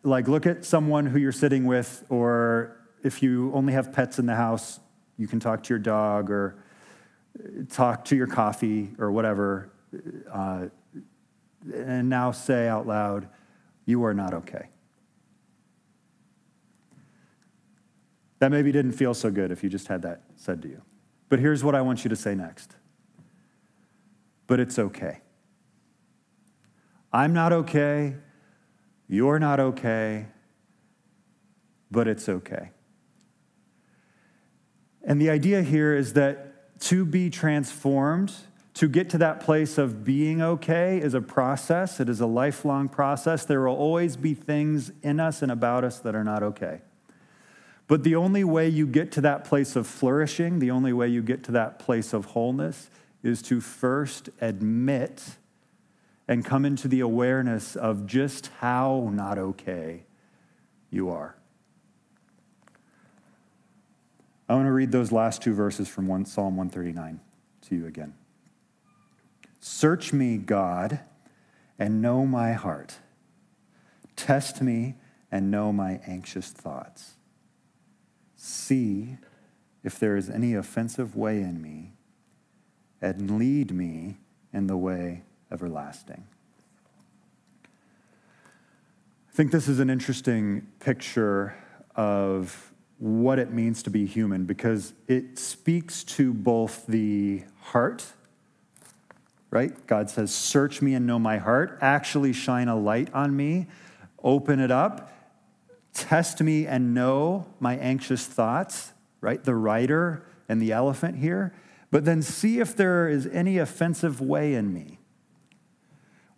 like 0.03 0.29
look 0.29 0.47
at 0.47 0.65
someone 0.65 1.07
who 1.07 1.19
you're 1.19 1.33
sitting 1.33 1.65
with, 1.65 2.05
or 2.09 2.77
if 3.03 3.23
you 3.23 3.53
only 3.55 3.73
have 3.73 3.93
pets 3.93 4.19
in 4.19 4.27
the 4.27 4.35
house, 4.35 4.81
you 5.17 5.27
can 5.27 5.41
talk 5.41 5.63
to 5.65 5.69
your 5.71 5.79
dog 5.79 6.31
or 6.31 6.57
talk 7.71 8.05
to 8.07 8.17
your 8.17 8.27
coffee 8.27 8.91
or 8.99 9.11
whatever. 9.13 9.71
Uh, 10.31 10.67
and 11.73 12.09
now 12.09 12.33
say 12.33 12.69
out 12.69 12.87
loud, 12.87 13.29
You 13.85 14.05
are 14.05 14.15
not 14.15 14.35
okay. 14.35 14.69
That 18.41 18.51
maybe 18.51 18.73
didn't 18.73 18.93
feel 18.93 19.15
so 19.15 19.31
good 19.31 19.53
if 19.53 19.63
you 19.63 19.71
just 19.71 19.87
had 19.87 20.03
that 20.03 20.23
said 20.35 20.63
to 20.63 20.69
you. 20.69 20.83
But 21.29 21.39
here's 21.39 21.63
what 21.63 21.75
I 21.75 21.81
want 21.81 22.05
you 22.05 22.11
to 22.11 22.17
say 22.17 22.35
next. 22.35 22.75
But 24.49 24.59
it's 24.59 24.79
okay. 24.79 25.21
I'm 27.13 27.33
not 27.33 27.53
okay. 27.53 28.17
You're 29.13 29.39
not 29.39 29.61
okay, 29.61 30.25
but 31.91 32.09
it's 32.09 32.31
okay. 32.31 32.71
And 35.05 35.21
the 35.21 35.29
idea 35.29 35.61
here 35.61 35.95
is 35.95 36.15
that 36.15 36.81
to 36.85 37.05
be 37.05 37.29
transformed, 37.29 38.33
to 38.73 38.89
get 38.89 39.11
to 39.11 39.19
that 39.19 39.41
place 39.41 39.77
of 39.77 40.03
being 40.03 40.41
okay, 40.41 40.97
is 40.99 41.13
a 41.13 41.21
process. 41.21 42.01
It 42.01 42.09
is 42.09 42.23
a 42.23 42.27
lifelong 42.27 42.89
process. 42.89 43.45
There 43.45 43.61
will 43.61 43.77
always 43.77 44.17
be 44.17 44.33
things 44.33 44.93
in 45.03 45.21
us 45.21 45.43
and 45.43 45.53
about 45.53 45.85
us 45.85 45.99
that 45.99 46.15
are 46.15 46.25
not 46.25 46.43
okay. 46.43 46.81
But 47.89 48.05
the 48.05 48.17
only 48.17 48.45
way 48.45 48.67
you 48.67 48.87
get 48.87 49.13
to 49.13 49.21
that 49.21 49.45
place 49.45 49.77
of 49.77 49.87
flourishing, 49.87 50.59
the 50.59 50.71
only 50.71 50.95
way 50.95 51.09
you 51.09 51.21
get 51.21 51.45
to 51.45 51.53
that 51.53 51.79
place 51.79 52.15
of 52.15 52.25
wholeness, 52.25 52.89
is 53.23 53.43
to 53.43 53.61
first 53.61 54.31
admit 54.41 55.37
and 56.33 56.47
come 56.47 56.65
into 56.65 56.89
the 56.89 57.01
awareness 57.01 57.77
of 57.77 58.07
just 58.07 58.47
how 58.61 59.11
not 59.13 59.37
okay 59.37 60.03
you 60.89 61.11
are. 61.11 61.37
I 64.49 64.55
want 64.55 64.65
to 64.65 64.73
read 64.73 64.93
those 64.93 65.13
last 65.13 65.43
two 65.43 65.53
verses 65.53 65.89
from 65.89 66.07
one, 66.07 66.25
Psalm 66.25 66.57
139 66.57 67.21
to 67.69 67.77
you 67.77 67.87
again. 67.87 68.15
Search 69.61 70.15
me, 70.15 70.39
God, 70.39 71.01
and 71.79 72.01
know 72.01 72.25
my 72.25 72.55
heart. 72.55 72.97
Test 74.17 74.63
me 74.63 74.95
and 75.31 75.51
know 75.51 75.71
my 75.71 76.01
anxious 76.07 76.49
thoughts. 76.49 77.17
See 78.37 79.19
if 79.85 79.99
there 79.99 80.17
is 80.17 80.31
any 80.31 80.55
offensive 80.55 81.15
way 81.15 81.43
in 81.43 81.61
me, 81.61 81.93
and 83.03 83.39
lead 83.39 83.71
me 83.71 84.17
in 84.51 84.67
the 84.67 84.79
way 84.79 85.25
everlasting. 85.53 86.25
I 89.33 89.35
think 89.35 89.53
this 89.53 89.69
is 89.69 89.79
an 89.79 89.91
interesting 89.91 90.67
picture 90.81 91.55
of 91.95 92.73
what 92.99 93.39
it 93.39 93.51
means 93.51 93.83
to 93.83 93.91
be 93.91 94.07
human 94.07 94.45
because 94.45 94.95
it 95.09 95.39
speaks 95.39 96.05
to 96.05 96.33
both 96.33 96.87
the 96.87 97.43
heart, 97.61 98.05
right? 99.51 99.87
God 99.87 100.09
says, 100.09 100.35
Search 100.35 100.81
me 100.81 100.95
and 100.95 101.07
know 101.07 101.19
my 101.19 101.39
heart, 101.39 101.79
actually 101.81 102.33
shine 102.33 102.69
a 102.69 102.77
light 102.77 103.13
on 103.13 103.37
me, 103.37 103.67
open 104.23 104.61
it 104.61 104.71
up, 104.71 105.13
test 105.93 106.41
me 106.43 106.67
and 106.67 106.95
know 106.95 107.47
my 107.61 107.77
anxious 107.77 108.27
thoughts, 108.27 108.93
right? 109.21 109.43
The 109.43 109.55
rider 109.55 110.25
and 110.49 110.61
the 110.61 110.73
elephant 110.73 111.19
here, 111.19 111.55
but 111.91 112.05
then 112.05 112.23
see 112.23 112.61
if 112.61 112.77
there 112.77 113.09
is 113.09 113.27
any 113.27 113.59
offensive 113.59 114.21
way 114.21 114.55
in 114.55 114.73
me 114.73 114.99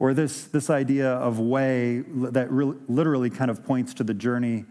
or 0.04 0.12
this, 0.12 0.44
this 0.48 0.68
idea 0.68 1.12
of 1.12 1.40
way 1.40 2.00
that 2.00 2.52
literally 2.52 3.30
kind 3.30 3.50
of 3.50 3.64
points 3.64 3.94
to 3.94 4.04
the 4.04 4.12
journey 4.12 4.66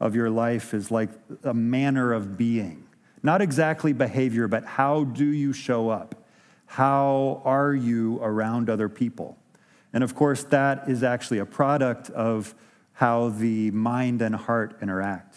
of 0.00 0.14
your 0.14 0.30
life 0.30 0.72
is 0.72 0.90
like 0.90 1.10
a 1.44 1.52
manner 1.52 2.14
of 2.14 2.38
being. 2.38 2.86
Not 3.22 3.42
exactly 3.42 3.92
behavior, 3.92 4.48
but 4.48 4.64
how 4.64 5.04
do 5.04 5.26
you 5.26 5.52
show 5.52 5.90
up? 5.90 6.14
How 6.64 7.42
are 7.44 7.74
you 7.74 8.18
around 8.22 8.70
other 8.70 8.88
people? 8.88 9.36
And 9.92 10.02
of 10.02 10.14
course, 10.14 10.44
that 10.44 10.88
is 10.88 11.02
actually 11.02 11.40
a 11.40 11.44
product 11.44 12.08
of 12.08 12.54
how 12.94 13.28
the 13.28 13.70
mind 13.72 14.22
and 14.22 14.34
heart 14.34 14.78
interact. 14.80 15.36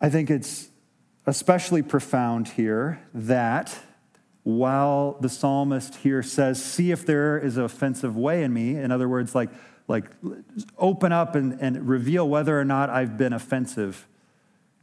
I 0.00 0.08
think 0.08 0.30
it's 0.30 0.68
especially 1.26 1.82
profound 1.82 2.48
here 2.48 3.06
that 3.12 3.78
while 4.44 5.16
the 5.20 5.28
psalmist 5.28 5.96
here 5.96 6.22
says, 6.22 6.62
See 6.62 6.90
if 6.90 7.04
there 7.04 7.38
is 7.38 7.56
an 7.56 7.64
offensive 7.64 8.16
way 8.16 8.42
in 8.42 8.52
me. 8.52 8.76
In 8.76 8.92
other 8.92 9.08
words, 9.08 9.34
like, 9.34 9.50
like 9.88 10.04
open 10.78 11.12
up 11.12 11.34
and, 11.34 11.60
and 11.60 11.88
reveal 11.88 12.28
whether 12.28 12.58
or 12.58 12.64
not 12.64 12.88
I've 12.88 13.16
been 13.18 13.32
offensive 13.32 14.06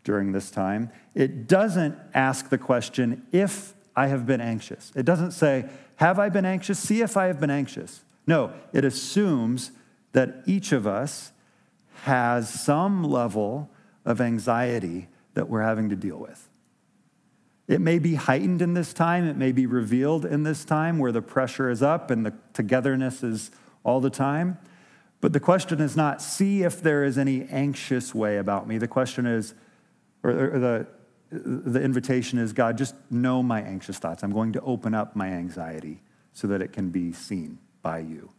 during 0.03 0.31
this 0.31 0.51
time. 0.51 0.91
It 1.15 1.47
doesn't 1.47 1.97
ask 2.13 2.49
the 2.49 2.57
question, 2.57 3.25
if 3.31 3.73
I 3.95 4.07
have 4.07 4.25
been 4.25 4.41
anxious. 4.41 4.91
It 4.95 5.05
doesn't 5.05 5.31
say, 5.31 5.69
Have 5.97 6.19
I 6.19 6.29
been 6.29 6.45
anxious? 6.45 6.79
See 6.79 7.01
if 7.01 7.15
I 7.15 7.27
have 7.27 7.39
been 7.39 7.51
anxious. 7.51 8.03
No, 8.25 8.53
it 8.73 8.85
assumes 8.85 9.71
that 10.13 10.43
each 10.45 10.71
of 10.71 10.87
us 10.87 11.31
has 12.03 12.49
some 12.49 13.03
level 13.03 13.69
of 14.05 14.19
anxiety 14.19 15.07
that 15.33 15.49
we're 15.49 15.61
having 15.61 15.89
to 15.89 15.95
deal 15.95 16.17
with. 16.17 16.47
It 17.71 17.79
may 17.79 17.99
be 17.99 18.15
heightened 18.15 18.61
in 18.61 18.73
this 18.73 18.91
time, 18.91 19.23
it 19.23 19.37
may 19.37 19.53
be 19.53 19.65
revealed 19.65 20.25
in 20.25 20.43
this 20.43 20.65
time 20.65 20.99
where 20.99 21.13
the 21.13 21.21
pressure 21.21 21.69
is 21.69 21.81
up 21.81 22.11
and 22.11 22.25
the 22.25 22.33
togetherness 22.51 23.23
is 23.23 23.49
all 23.85 24.01
the 24.01 24.09
time. 24.09 24.57
But 25.21 25.31
the 25.31 25.39
question 25.39 25.79
is 25.79 25.95
not, 25.95 26.21
see 26.21 26.63
if 26.63 26.81
there 26.81 27.05
is 27.05 27.17
any 27.17 27.45
anxious 27.45 28.13
way 28.13 28.39
about 28.39 28.67
me. 28.67 28.77
The 28.77 28.89
question 28.89 29.25
is, 29.25 29.53
or, 30.21 30.33
the, 30.33 30.87
the 31.31 31.81
invitation 31.81 32.39
is, 32.39 32.51
God, 32.51 32.77
just 32.77 32.93
know 33.09 33.41
my 33.41 33.61
anxious 33.61 33.97
thoughts. 33.99 34.21
I'm 34.21 34.33
going 34.33 34.51
to 34.51 34.61
open 34.63 34.93
up 34.93 35.15
my 35.15 35.29
anxiety 35.29 36.01
so 36.33 36.47
that 36.47 36.61
it 36.61 36.73
can 36.73 36.89
be 36.89 37.13
seen 37.13 37.57
by 37.81 37.99
you. 37.99 38.31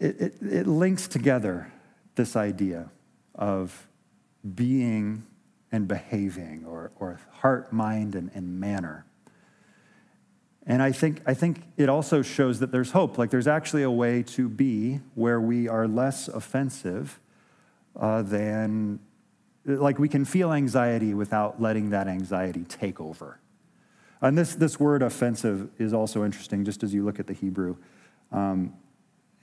It, 0.00 0.20
it, 0.20 0.34
it 0.42 0.66
links 0.66 1.06
together 1.06 1.70
this 2.16 2.34
idea 2.34 2.90
of 3.36 3.86
being 4.56 5.24
and 5.72 5.88
behaving, 5.88 6.64
or, 6.66 6.92
or 7.00 7.18
heart, 7.30 7.72
mind, 7.72 8.14
and, 8.14 8.30
and 8.34 8.60
manner. 8.60 9.06
And 10.66 10.80
I 10.80 10.92
think, 10.92 11.22
I 11.26 11.34
think 11.34 11.62
it 11.76 11.88
also 11.88 12.22
shows 12.22 12.60
that 12.60 12.70
there's 12.70 12.92
hope. 12.92 13.18
Like 13.18 13.30
there's 13.30 13.48
actually 13.48 13.82
a 13.82 13.90
way 13.90 14.22
to 14.22 14.48
be 14.48 15.00
where 15.14 15.40
we 15.40 15.66
are 15.68 15.88
less 15.88 16.28
offensive 16.28 17.18
uh, 17.98 18.22
than, 18.22 19.00
like 19.64 19.98
we 19.98 20.08
can 20.08 20.24
feel 20.24 20.52
anxiety 20.52 21.14
without 21.14 21.60
letting 21.60 21.90
that 21.90 22.06
anxiety 22.06 22.64
take 22.64 23.00
over. 23.00 23.40
And 24.20 24.38
this, 24.38 24.54
this 24.54 24.78
word 24.78 25.02
offensive 25.02 25.68
is 25.78 25.92
also 25.92 26.24
interesting, 26.24 26.64
just 26.64 26.84
as 26.84 26.94
you 26.94 27.04
look 27.04 27.18
at 27.18 27.26
the 27.26 27.32
Hebrew. 27.32 27.76
Um, 28.30 28.74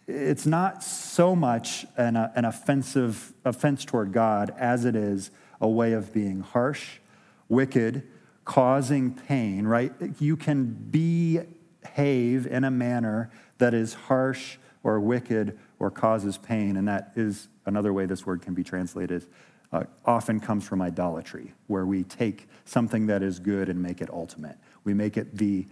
it's 0.07 0.45
not 0.45 0.83
so 0.83 1.35
much 1.35 1.85
an, 1.97 2.15
uh, 2.15 2.31
an 2.35 2.45
offensive 2.45 3.33
offense 3.43 3.83
toward 3.83 4.13
God 4.13 4.53
as 4.57 4.85
it 4.85 4.95
is 4.95 5.31
a 5.61 5.67
way 5.67 5.93
of 5.93 6.13
being 6.13 6.41
harsh, 6.41 6.99
wicked, 7.47 8.07
causing 8.45 9.13
pain, 9.13 9.67
right? 9.67 9.93
You 10.19 10.35
can 10.35 10.71
behave 10.73 12.47
in 12.47 12.63
a 12.63 12.71
manner 12.71 13.31
that 13.59 13.73
is 13.73 13.93
harsh 13.93 14.57
or 14.83 14.99
wicked 14.99 15.57
or 15.77 15.91
causes 15.91 16.37
pain, 16.37 16.77
and 16.77 16.87
that 16.87 17.11
is 17.15 17.47
another 17.65 17.93
way 17.93 18.05
this 18.05 18.25
word 18.25 18.41
can 18.41 18.53
be 18.53 18.63
translated. 18.63 19.25
Uh, 19.71 19.83
often 20.03 20.39
comes 20.39 20.67
from 20.67 20.81
idolatry, 20.81 21.53
where 21.67 21.85
we 21.85 22.03
take 22.03 22.47
something 22.65 23.05
that 23.05 23.21
is 23.21 23.39
good 23.39 23.69
and 23.69 23.79
make 23.81 24.01
it 24.01 24.09
ultimate. 24.09 24.57
We 24.83 24.93
make 24.93 25.17
it 25.17 25.37
the 25.37 25.67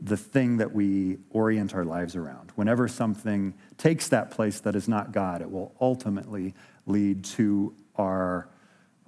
the 0.00 0.16
thing 0.16 0.58
that 0.58 0.72
we 0.72 1.18
orient 1.30 1.74
our 1.74 1.84
lives 1.84 2.14
around. 2.14 2.52
Whenever 2.54 2.86
something 2.86 3.54
takes 3.78 4.08
that 4.08 4.30
place 4.30 4.60
that 4.60 4.76
is 4.76 4.86
not 4.86 5.10
God, 5.10 5.42
it 5.42 5.50
will 5.50 5.74
ultimately 5.80 6.54
lead 6.86 7.24
to 7.24 7.74
our 7.96 8.48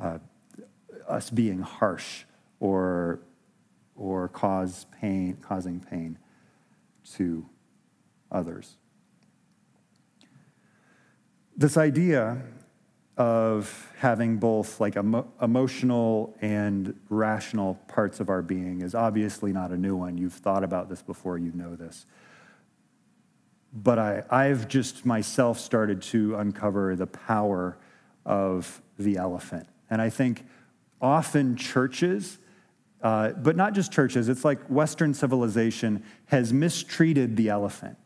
uh, 0.00 0.19
us 1.09 1.30
being 1.30 1.61
harsh 1.61 2.25
or 2.59 3.21
or 3.97 4.28
cause 4.28 4.87
pain, 4.99 5.37
causing 5.42 5.78
pain 5.78 6.19
to 7.12 7.47
others. 8.33 8.76
This 11.54 11.76
idea 11.76 12.42
of 13.19 13.92
having 13.99 14.38
both 14.38 14.80
like 14.80 14.97
emo- 14.97 15.30
emotional 15.42 16.35
and 16.40 16.99
rational 17.11 17.75
parts 17.88 18.21
of 18.21 18.30
our 18.30 18.40
being 18.40 18.80
is 18.80 18.95
obviously 18.95 19.52
not 19.52 19.71
a 19.71 19.76
new 19.76 19.95
one. 19.95 20.16
You've 20.16 20.33
thought 20.33 20.64
about 20.64 20.88
this 20.88 21.02
before, 21.02 21.37
you 21.37 21.52
know 21.52 21.76
this. 21.76 22.07
But 23.75 23.99
I, 23.99 24.25
I've 24.30 24.69
just 24.69 25.04
myself 25.04 25.61
started 25.61 26.00
to 26.02 26.37
uncover 26.37 26.97
the 26.97 27.07
power 27.07 27.76
of 28.25 28.80
the 28.99 29.19
elephant. 29.19 29.69
And 29.91 30.01
I 30.01 30.09
think 30.09 30.47
often 31.01 31.57
churches, 31.57 32.39
uh, 33.03 33.31
but 33.31 33.57
not 33.57 33.75
just 33.75 33.93
churches, 33.93 34.29
it's 34.29 34.45
like 34.45 34.63
Western 34.69 35.13
civilization 35.15 36.05
has 36.27 36.53
mistreated 36.53 37.37
the 37.37 37.49
elephant. 37.49 37.97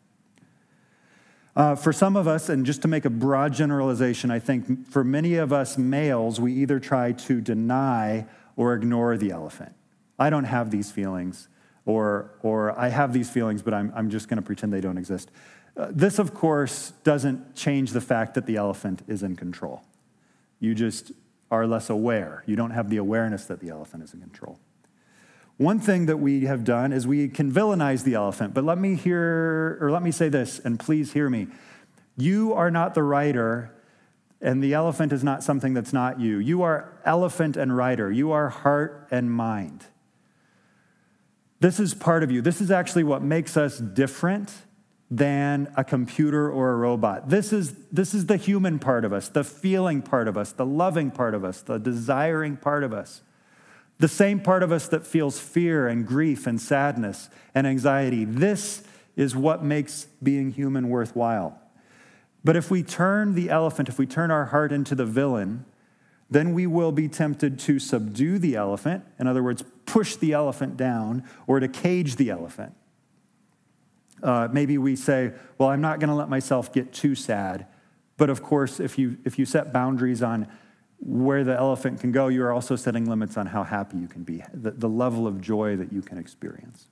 Uh, 1.57 1.77
for 1.77 1.93
some 1.93 2.17
of 2.17 2.27
us, 2.27 2.49
and 2.49 2.67
just 2.67 2.83
to 2.83 2.89
make 2.89 3.05
a 3.05 3.11
broad 3.11 3.53
generalization, 3.53 4.31
I 4.31 4.41
think 4.41 4.89
for 4.89 5.05
many 5.05 5.37
of 5.37 5.53
us 5.53 5.79
males, 5.79 6.41
we 6.41 6.53
either 6.55 6.81
try 6.81 7.13
to 7.13 7.41
deny 7.41 8.27
or 8.57 8.75
ignore 8.75 9.17
the 9.17 9.31
elephant. 9.31 9.73
I 10.19 10.31
don't 10.31 10.45
have 10.45 10.71
these 10.71 10.91
feelings, 10.91 11.49
or, 11.87 12.33
or 12.43 12.77
I 12.79 12.89
have 12.89 13.13
these 13.13 13.31
feelings, 13.31 13.63
but 13.63 13.73
I'm, 13.73 13.93
I'm 13.95 14.11
just 14.11 14.29
going 14.29 14.39
to 14.39 14.43
pretend 14.43 14.73
they 14.73 14.81
don't 14.81 14.99
exist. 14.99 15.31
Uh, 15.77 15.89
this, 15.91 16.19
of 16.19 16.35
course, 16.35 16.93
doesn't 17.05 17.55
change 17.55 17.93
the 17.93 18.01
fact 18.01 18.35
that 18.35 18.47
the 18.47 18.57
elephant 18.57 19.03
is 19.07 19.23
in 19.23 19.37
control. 19.37 19.83
You 20.59 20.75
just 20.75 21.13
are 21.51 21.67
less 21.67 21.91
aware. 21.91 22.43
You 22.47 22.57
don't 22.57 22.71
have 22.71 22.91
the 22.91 22.97
awareness 22.97 23.45
that 23.47 23.61
the 23.61 23.69
elephant 23.69 24.03
is 24.03 24.15
in 24.15 24.21
control. 24.21 24.59
One 25.57 25.79
thing 25.79 26.07
that 26.07 26.17
we 26.17 26.45
have 26.47 26.65
done 26.65 26.93
is 26.93 27.07
we 27.07 27.29
can 27.29 27.53
villainize 27.53 28.03
the 28.03 28.15
elephant, 28.15 28.55
but 28.55 28.65
let 28.65 28.77
me 28.77 28.97
hear, 28.97 29.79
or 29.81 29.91
let 29.91 30.03
me 30.03 30.11
say 30.11 30.29
this, 30.29 30.59
and 30.59 30.81
please 30.81 31.13
hear 31.13 31.31
me. 31.31 31.47
You 32.17 32.53
are 32.55 32.71
not 32.71 32.95
the 32.95 33.05
rider, 33.05 33.73
and 34.41 34.63
the 34.63 34.75
elephant 34.75 35.13
is 35.13 35.23
not 35.23 35.45
something 35.45 35.73
that's 35.73 35.93
not 35.93 36.19
you. 36.19 36.39
You 36.39 36.63
are 36.63 36.93
elephant 37.05 37.57
and 37.57 37.77
rider. 37.77 38.11
You 38.11 38.33
are 38.33 38.49
heart 38.49 39.07
and 39.13 39.31
mind. 39.31 39.87
This 41.61 41.79
is 41.79 41.95
part 41.95 42.23
of 42.25 42.31
you. 42.31 42.43
This 42.43 42.61
is 42.61 42.71
actually 42.71 43.05
what 43.05 43.23
makes 43.23 43.57
us 43.57 43.79
different 43.79 44.53
than 45.17 45.73
a 45.77 45.85
computer 45.85 46.51
or 46.51 46.73
a 46.73 46.77
robot. 46.77 47.29
This 47.29 47.53
is, 47.53 47.73
this 47.93 48.15
is 48.15 48.27
the 48.27 48.37
human 48.37 48.81
part 48.81 49.05
of 49.05 49.13
us, 49.13 49.29
the 49.29 49.45
feeling 49.45 50.03
part 50.03 50.27
of 50.27 50.37
us, 50.37 50.51
the 50.51 50.67
loving 50.67 51.13
part 51.13 51.35
of 51.35 51.45
us, 51.45 51.61
the 51.61 51.79
desiring 51.79 52.57
part 52.57 52.83
of 52.83 52.93
us. 52.93 53.23
The 53.99 54.09
same 54.09 54.41
part 54.41 54.65
of 54.65 54.73
us 54.73 54.89
that 54.89 55.07
feels 55.07 55.39
fear 55.39 55.87
and 55.87 56.05
grief 56.05 56.49
and 56.49 56.61
sadness 56.61 57.31
and 57.55 57.65
anxiety. 57.65 58.25
This 58.25 58.83
is 59.15 59.37
what 59.37 59.63
makes 59.63 60.09
being 60.21 60.51
human 60.51 60.89
worthwhile. 60.89 61.61
But 62.43 62.57
if 62.57 62.69
we 62.69 62.83
turn 62.83 63.35
the 63.35 63.51
elephant, 63.51 63.89
if 63.89 63.99
we 63.99 64.07
turn 64.07 64.33
our 64.33 64.47
heart 64.47 64.73
into 64.73 64.97
the 64.97 65.07
villain, 65.07 65.65
then 66.29 66.55
we 66.55 66.67
will 66.67 66.91
be 66.91 67.07
tempted 67.07 67.61
to 67.61 67.79
subdue 67.79 68.41
the 68.41 68.57
elephant, 68.57 69.05
in 69.21 69.29
other 69.29 69.45
words, 69.45 69.63
push 69.87 70.17
the 70.17 70.33
elephant 70.33 70.77
down, 70.77 71.23
or 71.47 71.61
to 71.61 71.69
cage 71.69 72.17
the 72.17 72.31
elephant. 72.31 72.75
Uh, 74.23 74.49
maybe 74.53 74.79
we 74.79 74.97
say, 74.97 75.33
well, 75.59 75.69
I'm 75.69 75.81
not 75.81 76.01
going 76.01 76.09
to 76.09 76.15
let 76.15 76.29
myself 76.29 76.73
get 76.73 76.93
too 76.93 77.15
sad. 77.15 77.67
But 78.17 78.31
of 78.31 78.43
course, 78.43 78.81
if 78.81 78.99
you, 78.99 79.19
if 79.25 79.39
you 79.39 79.45
set 79.45 79.73
boundaries 79.73 80.23
on 80.23 80.49
where 81.01 81.45
the 81.45 81.55
elephant 81.55 82.01
can 82.01 82.13
go, 82.13 82.29
you 82.29 82.43
are 82.45 82.53
also 82.53 82.77
setting 82.77 83.07
limits 83.07 83.37
on 83.37 83.47
how 83.47 83.65
happy 83.65 83.99
you 83.99 84.09
can 84.09 84.23
be, 84.23 84.43
the, 84.55 84.71
the 84.71 84.89
level 84.89 85.27
of 85.27 85.41
joy 85.41 85.77
that 85.77 85.93
you 85.93 86.01
can 86.01 86.17
experience. 86.17 86.87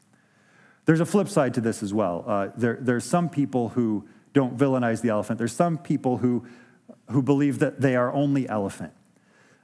There's 0.84 1.00
a 1.00 1.06
flip 1.06 1.28
side 1.28 1.54
to 1.54 1.60
this 1.60 1.82
as 1.82 1.94
well. 1.94 2.24
Uh, 2.26 2.48
there, 2.56 2.78
there's 2.80 3.04
some 3.04 3.28
people 3.28 3.70
who 3.70 4.06
don't 4.32 4.56
villainize 4.56 5.00
the 5.00 5.10
elephant. 5.10 5.38
There's 5.38 5.54
some 5.54 5.78
people 5.78 6.18
who, 6.18 6.44
who 7.10 7.22
believe 7.22 7.60
that 7.60 7.80
they 7.80 7.96
are 7.96 8.12
only 8.12 8.48
elephant. 8.48 8.92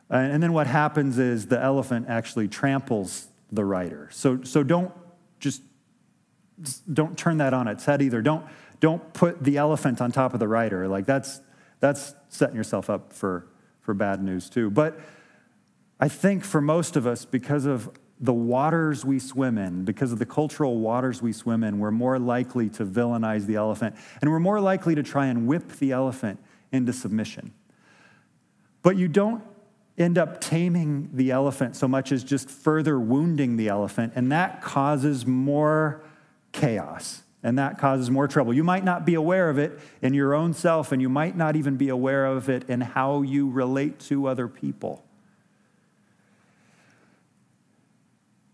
And, 0.09 0.33
and 0.33 0.43
then 0.43 0.53
what 0.53 0.67
happens 0.67 1.19
is 1.19 1.47
the 1.47 1.61
elephant 1.61 2.07
actually 2.09 2.49
tramples 2.49 3.29
the 3.51 3.65
rider. 3.65 4.09
So, 4.13 4.43
so 4.45 4.63
don't 4.63 4.93
just, 5.41 5.63
just 5.63 5.68
don't 6.93 7.17
turn 7.17 7.39
that 7.39 7.55
on 7.55 7.69
its 7.69 7.85
head 7.85 8.03
either. 8.03 8.23
Don't, 8.23 8.45
don't 8.81 9.13
put 9.13 9.43
the 9.43 9.57
elephant 9.57 10.01
on 10.01 10.13
top 10.13 10.35
of 10.35 10.41
the 10.41 10.49
rider. 10.49 10.89
Like 10.89 11.07
that's, 11.07 11.41
that's 11.81 12.15
setting 12.29 12.57
yourself 12.57 12.91
up 12.91 13.13
for 13.13 13.47
for 13.89 13.95
bad 13.95 14.23
news 14.23 14.51
too. 14.51 14.71
But 14.71 15.01
I 15.99 16.09
think 16.09 16.45
for 16.45 16.61
most 16.61 16.95
of 16.95 17.07
us, 17.07 17.25
because 17.25 17.65
of 17.65 17.91
the 18.21 18.35
waters 18.35 19.03
we 19.03 19.19
swim 19.19 19.57
in, 19.57 19.87
because 19.87 20.13
of 20.13 20.19
the 20.19 20.27
cultural 20.27 20.77
waters 20.77 21.23
we 21.23 21.33
swim 21.33 21.65
in, 21.65 21.79
we're 21.79 21.91
more 21.91 22.19
likely 22.19 22.69
to 22.69 22.85
villainize 22.85 23.47
the 23.47 23.55
elephant, 23.55 23.97
and 24.21 24.31
we're 24.31 24.41
more 24.41 24.61
likely 24.61 24.95
to 24.95 25.03
try 25.03 25.29
and 25.29 25.47
whip 25.47 25.73
the 25.79 25.93
elephant 25.93 26.39
into 26.71 26.93
submission. 26.93 27.55
But 28.83 28.99
you 28.99 29.09
don't 29.09 29.43
end 29.97 30.19
up 30.19 30.39
taming 30.39 31.09
the 31.15 31.31
elephant 31.31 31.75
so 31.75 31.89
much 31.89 32.13
as 32.13 32.23
just 32.23 32.51
further 32.51 33.01
wounding 33.01 33.57
the 33.57 33.69
elephant, 33.69 34.13
and 34.17 34.31
that 34.33 34.61
causes 34.61 35.25
more 35.25 36.03
chaos 36.59 37.23
and 37.43 37.59
that 37.59 37.79
causes 37.79 38.11
more 38.11 38.27
trouble. 38.27 38.53
You 38.53 38.65
might 38.65 38.85
not 38.85 39.05
be 39.05 39.15
aware 39.15 39.49
of 39.49 39.59
it 39.59 39.79
in 40.03 40.13
your 40.13 40.35
own 40.35 40.53
self, 40.53 40.91
and 40.91 41.01
you 41.01 41.09
might 41.09 41.37
not 41.37 41.55
even 41.57 41.77
be 41.77 41.89
aware 41.89 42.27
of 42.27 42.49
it 42.49 42.69
in 42.69 42.81
how 42.81 43.23
you 43.23 43.49
relate 43.49 44.01
to 44.01 44.27
other 44.27 44.49
people. 44.49 45.05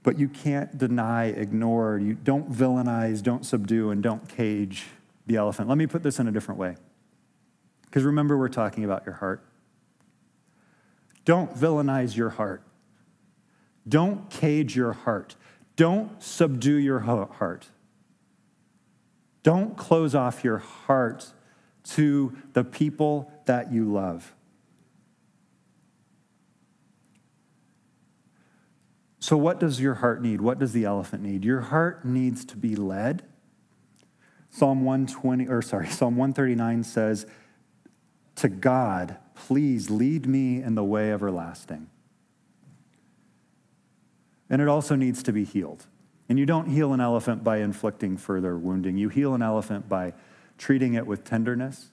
But 0.02 0.18
you 0.18 0.28
can't 0.28 0.76
deny, 0.76 1.26
ignore, 1.26 1.98
you 1.98 2.12
don't 2.12 2.52
villainize, 2.52 3.22
don't 3.22 3.46
subdue, 3.46 3.90
and 3.90 4.02
don't 4.02 4.28
cage 4.28 4.84
the 5.26 5.36
elephant. 5.36 5.68
Let 5.70 5.78
me 5.78 5.86
put 5.86 6.02
this 6.02 6.18
in 6.18 6.28
a 6.28 6.30
different 6.30 6.60
way. 6.60 6.76
Because 7.86 8.02
remember, 8.02 8.36
we're 8.36 8.48
talking 8.48 8.84
about 8.84 9.06
your 9.06 9.14
heart. 9.14 9.42
Don't 11.24 11.54
villainize 11.54 12.16
your 12.16 12.30
heart. 12.30 12.62
Don't 13.88 14.28
cage 14.28 14.76
your 14.76 14.92
heart. 14.92 15.36
Don't 15.76 16.22
subdue 16.22 16.76
your 16.76 17.00
heart. 17.00 17.68
Don't 19.44 19.76
close 19.76 20.14
off 20.14 20.42
your 20.42 20.58
heart 20.58 21.32
to 21.90 22.36
the 22.54 22.64
people 22.64 23.30
that 23.44 23.70
you 23.72 23.84
love. 23.84 24.34
So, 29.20 29.36
what 29.36 29.60
does 29.60 29.80
your 29.80 29.94
heart 29.94 30.20
need? 30.20 30.40
What 30.40 30.58
does 30.58 30.72
the 30.72 30.84
elephant 30.84 31.22
need? 31.22 31.44
Your 31.44 31.60
heart 31.60 32.04
needs 32.04 32.44
to 32.46 32.56
be 32.56 32.74
led. 32.74 33.22
Psalm 34.50 34.84
120, 34.84 35.46
or 35.48 35.62
sorry, 35.62 35.88
Psalm 35.90 36.16
139 36.16 36.82
says, 36.82 37.26
To 38.36 38.48
God, 38.48 39.16
please 39.34 39.90
lead 39.90 40.26
me 40.26 40.62
in 40.62 40.74
the 40.74 40.84
way 40.84 41.12
everlasting. 41.12 41.88
And 44.48 44.62
it 44.62 44.68
also 44.68 44.94
needs 44.94 45.22
to 45.22 45.32
be 45.32 45.44
healed. 45.44 45.86
And 46.28 46.38
you 46.38 46.46
don't 46.46 46.68
heal 46.68 46.92
an 46.92 47.00
elephant 47.00 47.44
by 47.44 47.58
inflicting 47.58 48.16
further 48.16 48.56
wounding. 48.56 48.96
You 48.96 49.08
heal 49.08 49.34
an 49.34 49.42
elephant 49.42 49.88
by 49.88 50.14
treating 50.56 50.94
it 50.94 51.06
with 51.06 51.24
tenderness, 51.24 51.90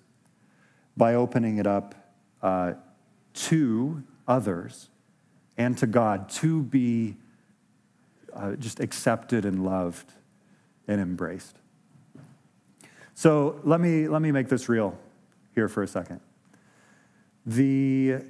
by 0.95 1.15
opening 1.15 1.57
it 1.57 1.67
up, 1.67 1.95
uh, 2.41 2.73
to 3.33 4.03
others 4.27 4.89
and 5.57 5.77
to 5.77 5.87
God 5.87 6.29
to 6.29 6.63
be 6.63 7.17
uh, 8.33 8.53
just 8.53 8.79
accepted 8.79 9.45
and 9.45 9.63
loved 9.65 10.11
and 10.87 11.01
embraced. 11.01 11.57
So 13.13 13.59
let 13.63 13.79
me, 13.79 14.07
let 14.07 14.21
me 14.21 14.31
make 14.31 14.47
this 14.47 14.69
real 14.69 14.97
here 15.53 15.67
for 15.67 15.83
a 15.83 15.87
second. 15.87 16.21
The 17.45 18.23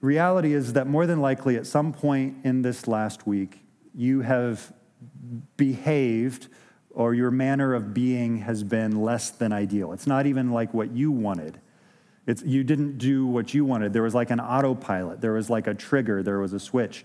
reality 0.00 0.52
is 0.52 0.74
that 0.74 0.86
more 0.86 1.06
than 1.06 1.20
likely, 1.20 1.56
at 1.56 1.66
some 1.66 1.92
point 1.92 2.36
in 2.44 2.62
this 2.62 2.86
last 2.86 3.26
week, 3.26 3.60
you 3.94 4.20
have 4.20 4.72
behaved 5.56 6.48
or 6.90 7.12
your 7.14 7.30
manner 7.30 7.74
of 7.74 7.92
being 7.92 8.38
has 8.38 8.62
been 8.62 9.02
less 9.02 9.30
than 9.30 9.52
ideal. 9.52 9.92
It's 9.92 10.06
not 10.06 10.26
even 10.26 10.50
like 10.50 10.72
what 10.72 10.92
you 10.92 11.10
wanted. 11.10 11.60
It's, 12.26 12.42
you 12.42 12.64
didn't 12.64 12.98
do 12.98 13.26
what 13.26 13.52
you 13.52 13.64
wanted. 13.64 13.92
There 13.92 14.02
was 14.02 14.14
like 14.14 14.30
an 14.30 14.40
autopilot, 14.40 15.20
there 15.20 15.32
was 15.32 15.50
like 15.50 15.66
a 15.66 15.74
trigger, 15.74 16.22
there 16.22 16.38
was 16.38 16.52
a 16.52 16.60
switch. 16.60 17.04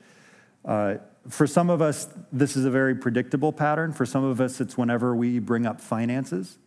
Uh, 0.63 0.95
for 1.27 1.47
some 1.47 1.69
of 1.69 1.81
us, 1.81 2.07
this 2.31 2.55
is 2.55 2.65
a 2.65 2.71
very 2.71 2.95
predictable 2.95 3.51
pattern. 3.51 3.91
For 3.91 4.05
some 4.05 4.23
of 4.23 4.39
us, 4.39 4.61
it's 4.61 4.77
whenever 4.77 5.15
we 5.15 5.39
bring 5.39 5.65
up 5.65 5.81
finances. 5.81 6.57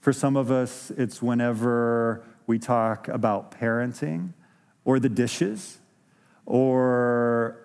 For 0.00 0.12
some 0.12 0.36
of 0.36 0.50
us, 0.50 0.90
it's 0.96 1.22
whenever 1.22 2.24
we 2.46 2.58
talk 2.58 3.08
about 3.08 3.52
parenting 3.52 4.32
or 4.84 4.98
the 4.98 5.08
dishes 5.08 5.78
or 6.46 7.61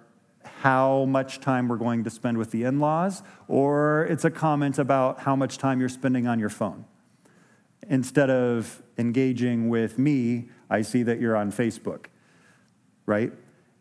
how 0.62 1.06
much 1.06 1.40
time 1.40 1.68
we're 1.68 1.78
going 1.78 2.04
to 2.04 2.10
spend 2.10 2.38
with 2.38 2.50
the 2.52 2.64
in 2.64 2.80
laws, 2.80 3.22
or 3.48 4.08
it's 4.10 4.26
a 4.26 4.32
comment 4.32 4.80
about 4.80 5.20
how 5.20 5.36
much 5.36 5.58
time 5.58 5.80
you're 5.80 5.88
spending 5.88 6.28
on 6.28 6.40
your 6.40 6.50
phone. 6.50 6.86
Instead 7.90 8.30
of 8.30 8.82
engaging 8.98 9.70
with 9.70 10.00
me, 10.00 10.50
I 10.70 10.82
see 10.82 11.04
that 11.04 11.20
you're 11.20 11.38
on 11.38 11.52
Facebook, 11.52 12.06
right? 13.06 13.32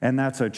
And 0.02 0.18
that's 0.18 0.42
a 0.42 0.50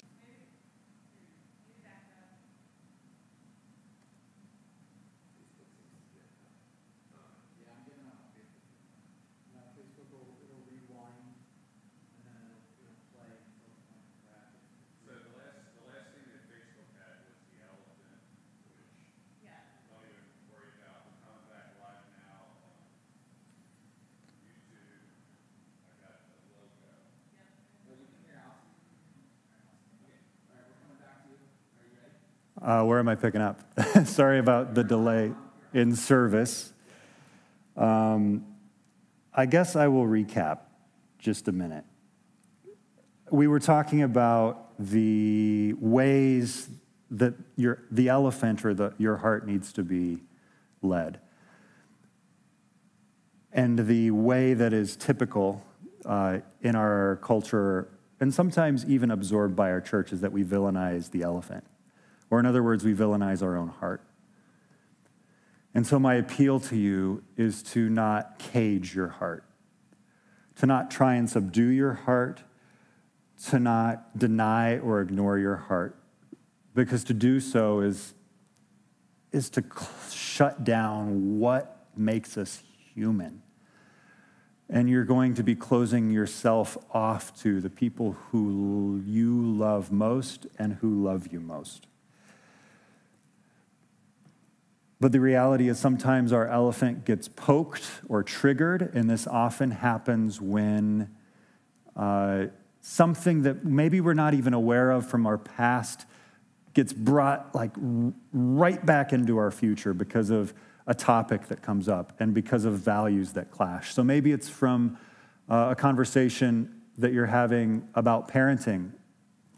Uh, 32.61 32.83
where 32.83 32.98
am 33.09 33.13
I 33.13 33.21
picking 33.21 33.41
up? 33.41 33.61
Sorry 34.05 34.39
about 34.39 34.75
the 34.75 34.85
delay 34.85 35.33
in 35.73 35.97
service. 35.97 36.73
Um, 37.77 38.45
I 39.33 39.47
guess 39.47 39.77
I 39.77 39.89
will 39.89 40.05
recap 40.05 40.59
just 41.19 41.49
a 41.49 41.53
minute. 41.53 41.85
We 43.31 43.47
were 43.47 43.61
talking 43.61 44.03
about 44.03 44.73
the 44.79 45.75
ways 45.79 46.69
that 47.11 47.35
your, 47.57 47.83
the 47.91 48.09
elephant 48.09 48.65
or 48.65 48.75
the, 48.75 48.93
your 48.99 49.17
heart 49.17 49.47
needs 49.47 49.73
to 49.75 49.83
be 49.83 50.19
led. 50.83 51.21
And 53.53 53.79
the 53.87 54.11
way 54.11 54.53
that 54.53 54.75
is 54.75 54.97
typical 54.97 55.65
uh, 56.05 56.41
in 56.61 56.77
our 56.77 57.19
culture, 57.23 57.89
and 58.21 58.33
sometimes 58.35 58.85
even 58.85 59.11
absorbed 59.11 59.57
by 59.57 59.71
our 59.71 59.81
church, 59.81 60.13
is 60.13 60.21
that 60.21 60.33
we 60.33 60.45
villainize 60.45 61.11
the 61.11 61.23
elephant. 61.23 61.65
Or, 62.31 62.41
in 62.41 62.47
other 62.47 62.63
words, 62.63 62.85
we 62.85 62.95
villainize 62.95 63.43
our 63.43 63.57
own 63.57 63.69
heart. 63.69 64.03
And 65.75 65.87
so, 65.87 65.99
my 65.99 66.15
appeal 66.15 66.61
to 66.61 66.77
you 66.77 67.23
is 67.37 67.63
to 67.65 67.89
not 67.89 68.39
cage 68.39 68.95
your 68.95 69.09
heart, 69.09 69.45
to 70.57 70.67
not 70.67 70.91
try 70.91 71.15
and 71.15 71.29
subdue 71.29 71.69
your 71.69 71.95
heart, 71.95 72.43
to 73.47 73.59
not 73.59 74.19
deny 74.19 74.79
or 74.79 75.01
ignore 75.01 75.39
your 75.39 75.57
heart, 75.57 75.97
because 76.75 77.05
to 77.05 77.15
do 77.15 77.41
so 77.41 77.81
is, 77.81 78.15
is 79.33 79.51
to 79.51 79.65
shut 80.11 80.65
down 80.65 81.39
what 81.39 81.87
makes 81.97 82.37
us 82.37 82.63
human. 82.95 83.43
And 84.71 84.89
you're 84.89 85.05
going 85.05 85.35
to 85.35 85.43
be 85.43 85.55
closing 85.55 86.11
yourself 86.11 86.77
off 86.93 87.35
to 87.43 87.61
the 87.61 87.71
people 87.71 88.17
who 88.31 89.03
you 89.07 89.41
love 89.41 89.91
most 89.91 90.47
and 90.59 90.75
who 90.75 91.03
love 91.03 91.29
you 91.33 91.41
most. 91.41 91.88
But 95.01 95.13
the 95.13 95.21
reality 95.21 95.69
is 95.69 95.79
sometimes 95.79 96.33
our 96.33 96.49
elephant 96.49 97.05
gets 97.05 97.29
poked 97.29 97.85
or 98.09 98.25
triggered, 98.25 98.91
and 98.95 99.09
this 99.09 99.27
often 99.27 99.71
happens 99.71 100.41
when 100.41 101.15
uh, 101.95 102.47
something 102.81 103.43
that 103.43 103.65
maybe 103.65 104.01
we're 104.01 104.15
not 104.15 104.35
even 104.35 104.55
aware 104.55 104.91
of 104.91 105.09
from 105.09 105.27
our 105.27 105.39
past 105.39 106.05
gets 106.75 106.93
brought 106.93 107.55
like 107.55 107.73
right 108.33 108.85
back 108.85 109.13
into 109.13 109.39
our 109.39 109.51
future 109.51 109.95
because 109.95 110.31
of 110.31 110.53
a 110.87 110.95
topic 110.95 111.47
that 111.49 111.63
comes 111.63 111.89
up 111.89 112.13
and 112.19 112.35
because 112.35 112.65
of 112.65 112.75
values 112.75 113.33
that 113.35 113.51
clash. 113.51 113.95
So 113.95 114.03
maybe 114.03 114.33
it's 114.33 114.49
from 114.49 114.99
uh, 115.49 115.69
a 115.71 115.75
conversation 115.77 116.83
that 116.97 117.13
you're 117.13 117.27
having 117.27 117.89
about 117.95 118.29
parenting 118.29 118.91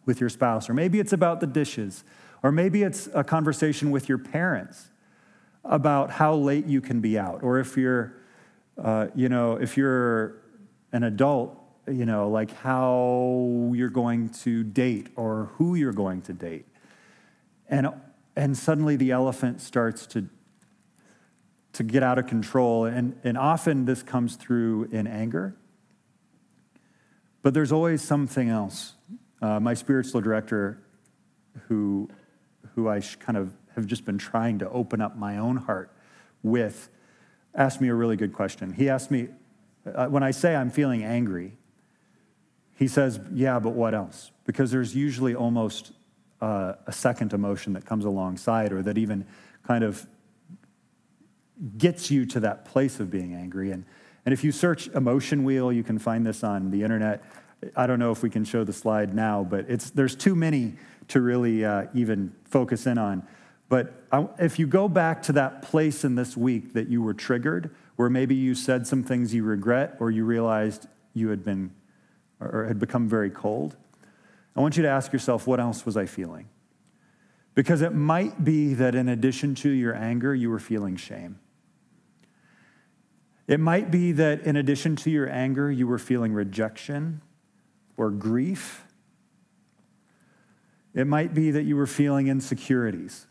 with 0.04 0.20
your 0.20 0.28
spouse, 0.28 0.68
or 0.68 0.74
maybe 0.74 0.98
it's 0.98 1.12
about 1.12 1.40
the 1.40 1.46
dishes, 1.46 2.04
or 2.42 2.52
maybe 2.52 2.82
it's 2.82 3.08
a 3.14 3.24
conversation 3.24 3.90
with 3.90 4.08
your 4.08 4.18
parents 4.18 4.90
about 5.64 6.10
how 6.10 6.34
late 6.34 6.66
you 6.66 6.80
can 6.80 7.00
be 7.00 7.18
out, 7.18 7.42
or 7.42 7.58
if 7.58 7.76
you're, 7.76 8.14
uh, 8.82 9.08
you 9.14 9.28
know, 9.28 9.56
if 9.56 9.76
you're 9.76 10.36
an 10.92 11.04
adult, 11.04 11.56
you 11.86 12.06
know, 12.06 12.28
like 12.28 12.50
how 12.58 13.72
you're 13.74 13.90
going 13.90 14.28
to 14.28 14.64
date 14.64 15.08
or 15.16 15.50
who 15.56 15.74
you're 15.74 15.92
going 15.92 16.22
to 16.22 16.32
date. 16.32 16.66
And, 17.68 17.88
and 18.36 18.56
suddenly 18.56 18.96
the 18.96 19.10
elephant 19.10 19.60
starts 19.60 20.06
to, 20.08 20.28
to 21.74 21.82
get 21.82 22.02
out 22.02 22.18
of 22.18 22.26
control. 22.26 22.84
And, 22.84 23.18
and 23.24 23.36
often 23.36 23.84
this 23.84 24.02
comes 24.02 24.36
through 24.36 24.88
in 24.92 25.06
anger. 25.06 25.56
But 27.42 27.54
there's 27.54 27.72
always 27.72 28.02
something 28.02 28.48
else. 28.48 28.94
Uh, 29.40 29.58
my 29.58 29.74
spiritual 29.74 30.20
director, 30.20 30.82
who, 31.68 32.08
who 32.74 32.88
I 32.88 33.00
kind 33.00 33.38
of 33.38 33.52
have 33.76 33.86
just 33.86 34.04
been 34.04 34.18
trying 34.18 34.58
to 34.58 34.68
open 34.70 35.00
up 35.00 35.16
my 35.16 35.38
own 35.38 35.56
heart 35.56 35.92
with 36.42 36.88
asked 37.54 37.80
me 37.80 37.88
a 37.88 37.94
really 37.94 38.16
good 38.16 38.32
question. 38.32 38.72
He 38.72 38.88
asked 38.88 39.10
me, 39.10 39.28
uh, 39.94 40.06
when 40.06 40.22
I 40.22 40.30
say 40.30 40.54
I'm 40.54 40.70
feeling 40.70 41.02
angry, 41.04 41.56
he 42.76 42.88
says, 42.88 43.20
Yeah, 43.32 43.58
but 43.58 43.70
what 43.70 43.94
else? 43.94 44.30
Because 44.44 44.70
there's 44.70 44.94
usually 44.94 45.34
almost 45.34 45.92
uh, 46.40 46.74
a 46.86 46.92
second 46.92 47.32
emotion 47.32 47.74
that 47.74 47.84
comes 47.84 48.04
alongside 48.04 48.72
or 48.72 48.82
that 48.82 48.96
even 48.96 49.26
kind 49.66 49.84
of 49.84 50.06
gets 51.76 52.10
you 52.10 52.24
to 52.26 52.40
that 52.40 52.64
place 52.64 53.00
of 53.00 53.10
being 53.10 53.34
angry. 53.34 53.70
And, 53.70 53.84
and 54.24 54.32
if 54.32 54.42
you 54.42 54.52
search 54.52 54.88
emotion 54.88 55.44
wheel, 55.44 55.70
you 55.72 55.82
can 55.82 55.98
find 55.98 56.26
this 56.26 56.42
on 56.42 56.70
the 56.70 56.82
internet. 56.82 57.22
I 57.76 57.86
don't 57.86 57.98
know 57.98 58.10
if 58.10 58.22
we 58.22 58.30
can 58.30 58.44
show 58.44 58.64
the 58.64 58.72
slide 58.72 59.14
now, 59.14 59.44
but 59.44 59.66
it's, 59.68 59.90
there's 59.90 60.16
too 60.16 60.34
many 60.34 60.74
to 61.08 61.20
really 61.20 61.64
uh, 61.64 61.86
even 61.92 62.34
focus 62.44 62.86
in 62.86 62.96
on. 62.96 63.26
But 63.70 63.94
if 64.40 64.58
you 64.58 64.66
go 64.66 64.88
back 64.88 65.22
to 65.22 65.32
that 65.34 65.62
place 65.62 66.04
in 66.04 66.16
this 66.16 66.36
week 66.36 66.72
that 66.72 66.88
you 66.88 67.00
were 67.00 67.14
triggered, 67.14 67.74
where 67.94 68.10
maybe 68.10 68.34
you 68.34 68.56
said 68.56 68.84
some 68.84 69.04
things 69.04 69.32
you 69.32 69.44
regret 69.44 69.96
or 70.00 70.10
you 70.10 70.24
realized 70.24 70.88
you 71.14 71.28
had 71.28 71.44
been 71.44 71.70
or 72.40 72.64
had 72.64 72.80
become 72.80 73.08
very 73.08 73.30
cold, 73.30 73.76
I 74.56 74.60
want 74.60 74.76
you 74.76 74.82
to 74.82 74.88
ask 74.88 75.12
yourself, 75.12 75.46
what 75.46 75.60
else 75.60 75.86
was 75.86 75.96
I 75.96 76.06
feeling? 76.06 76.48
Because 77.54 77.80
it 77.80 77.94
might 77.94 78.44
be 78.44 78.74
that 78.74 78.96
in 78.96 79.08
addition 79.08 79.54
to 79.56 79.70
your 79.70 79.94
anger, 79.94 80.34
you 80.34 80.50
were 80.50 80.58
feeling 80.58 80.96
shame. 80.96 81.38
It 83.46 83.60
might 83.60 83.92
be 83.92 84.10
that 84.12 84.40
in 84.42 84.56
addition 84.56 84.96
to 84.96 85.10
your 85.10 85.30
anger, 85.30 85.70
you 85.70 85.86
were 85.86 85.98
feeling 85.98 86.32
rejection 86.32 87.22
or 87.96 88.10
grief. 88.10 88.84
It 90.92 91.06
might 91.06 91.34
be 91.34 91.52
that 91.52 91.62
you 91.62 91.76
were 91.76 91.86
feeling 91.86 92.26
insecurities. 92.26 93.26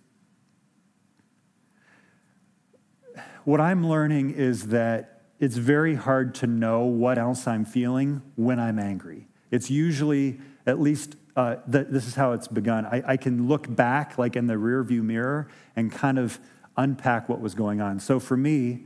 What 3.50 3.60
I'm 3.60 3.88
learning 3.88 4.30
is 4.30 4.68
that 4.68 5.24
it's 5.40 5.56
very 5.58 5.96
hard 5.96 6.36
to 6.36 6.46
know 6.46 6.82
what 6.82 7.18
else 7.18 7.48
I'm 7.48 7.66
feeling 7.66 8.22
when 8.36 8.60
I'm 8.60 8.78
angry. 8.78 9.28
It's 9.50 9.72
usually, 9.72 10.40
at 10.68 10.80
least, 10.80 11.16
uh, 11.36 11.56
this 11.66 12.06
is 12.06 12.14
how 12.14 12.34
it's 12.34 12.48
begun. 12.48 12.86
I, 12.86 13.02
I 13.08 13.18
can 13.18 13.48
look 13.48 13.74
back, 13.76 14.20
like 14.20 14.36
in 14.36 14.46
the 14.46 14.54
rearview 14.54 15.02
mirror, 15.02 15.48
and 15.76 15.92
kind 15.92 16.20
of 16.20 16.40
unpack 16.78 17.28
what 17.28 17.42
was 17.42 17.56
going 17.56 17.82
on. 17.82 18.00
So 18.00 18.20
for 18.20 18.38
me, 18.38 18.86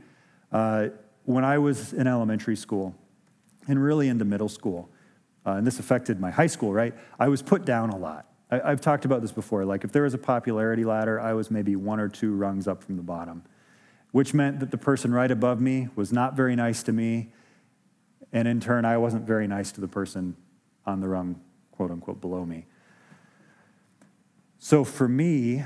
uh, 0.50 0.88
when 1.26 1.44
I 1.44 1.58
was 1.58 1.92
in 1.92 2.06
elementary 2.06 2.56
school 2.56 2.94
and 3.68 3.82
really 3.82 4.08
into 4.08 4.24
middle 4.24 4.48
school, 4.48 4.88
uh, 5.44 5.56
and 5.56 5.66
this 5.66 5.78
affected 5.78 6.18
my 6.20 6.30
high 6.30 6.46
school, 6.46 6.72
right? 6.72 6.94
I 7.20 7.28
was 7.28 7.42
put 7.42 7.66
down 7.66 7.90
a 7.90 7.98
lot. 7.98 8.28
I, 8.50 8.62
I've 8.62 8.80
talked 8.80 9.04
about 9.04 9.20
this 9.20 9.32
before. 9.32 9.66
Like, 9.66 9.84
if 9.84 9.92
there 9.92 10.04
was 10.04 10.14
a 10.14 10.18
popularity 10.18 10.86
ladder, 10.86 11.20
I 11.20 11.34
was 11.34 11.50
maybe 11.50 11.76
one 11.76 12.00
or 12.00 12.08
two 12.08 12.34
rungs 12.34 12.66
up 12.66 12.82
from 12.82 12.96
the 12.96 13.02
bottom, 13.02 13.42
which 14.14 14.32
meant 14.32 14.60
that 14.60 14.70
the 14.70 14.78
person 14.78 15.12
right 15.12 15.32
above 15.32 15.60
me 15.60 15.88
was 15.96 16.12
not 16.12 16.36
very 16.36 16.54
nice 16.54 16.84
to 16.84 16.92
me. 16.92 17.32
And 18.32 18.46
in 18.46 18.60
turn, 18.60 18.84
I 18.84 18.96
wasn't 18.96 19.26
very 19.26 19.48
nice 19.48 19.72
to 19.72 19.80
the 19.80 19.88
person 19.88 20.36
on 20.86 21.00
the 21.00 21.08
rung, 21.08 21.40
quote 21.72 21.90
unquote, 21.90 22.20
below 22.20 22.46
me. 22.46 22.66
So 24.60 24.84
for 24.84 25.08
me, 25.08 25.64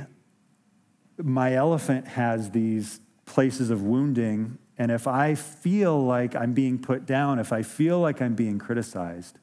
my 1.18 1.56
elephant 1.56 2.08
has 2.08 2.52
these 2.52 3.02
places 3.26 3.68
of 3.68 3.82
wounding. 3.82 4.56
And 4.78 4.90
if 4.90 5.06
I 5.06 5.34
feel 5.34 6.02
like 6.02 6.34
I'm 6.34 6.54
being 6.54 6.78
put 6.78 7.04
down, 7.04 7.38
if 7.38 7.52
I 7.52 7.60
feel 7.60 8.00
like 8.00 8.22
I'm 8.22 8.34
being 8.34 8.58
criticized, 8.58 9.38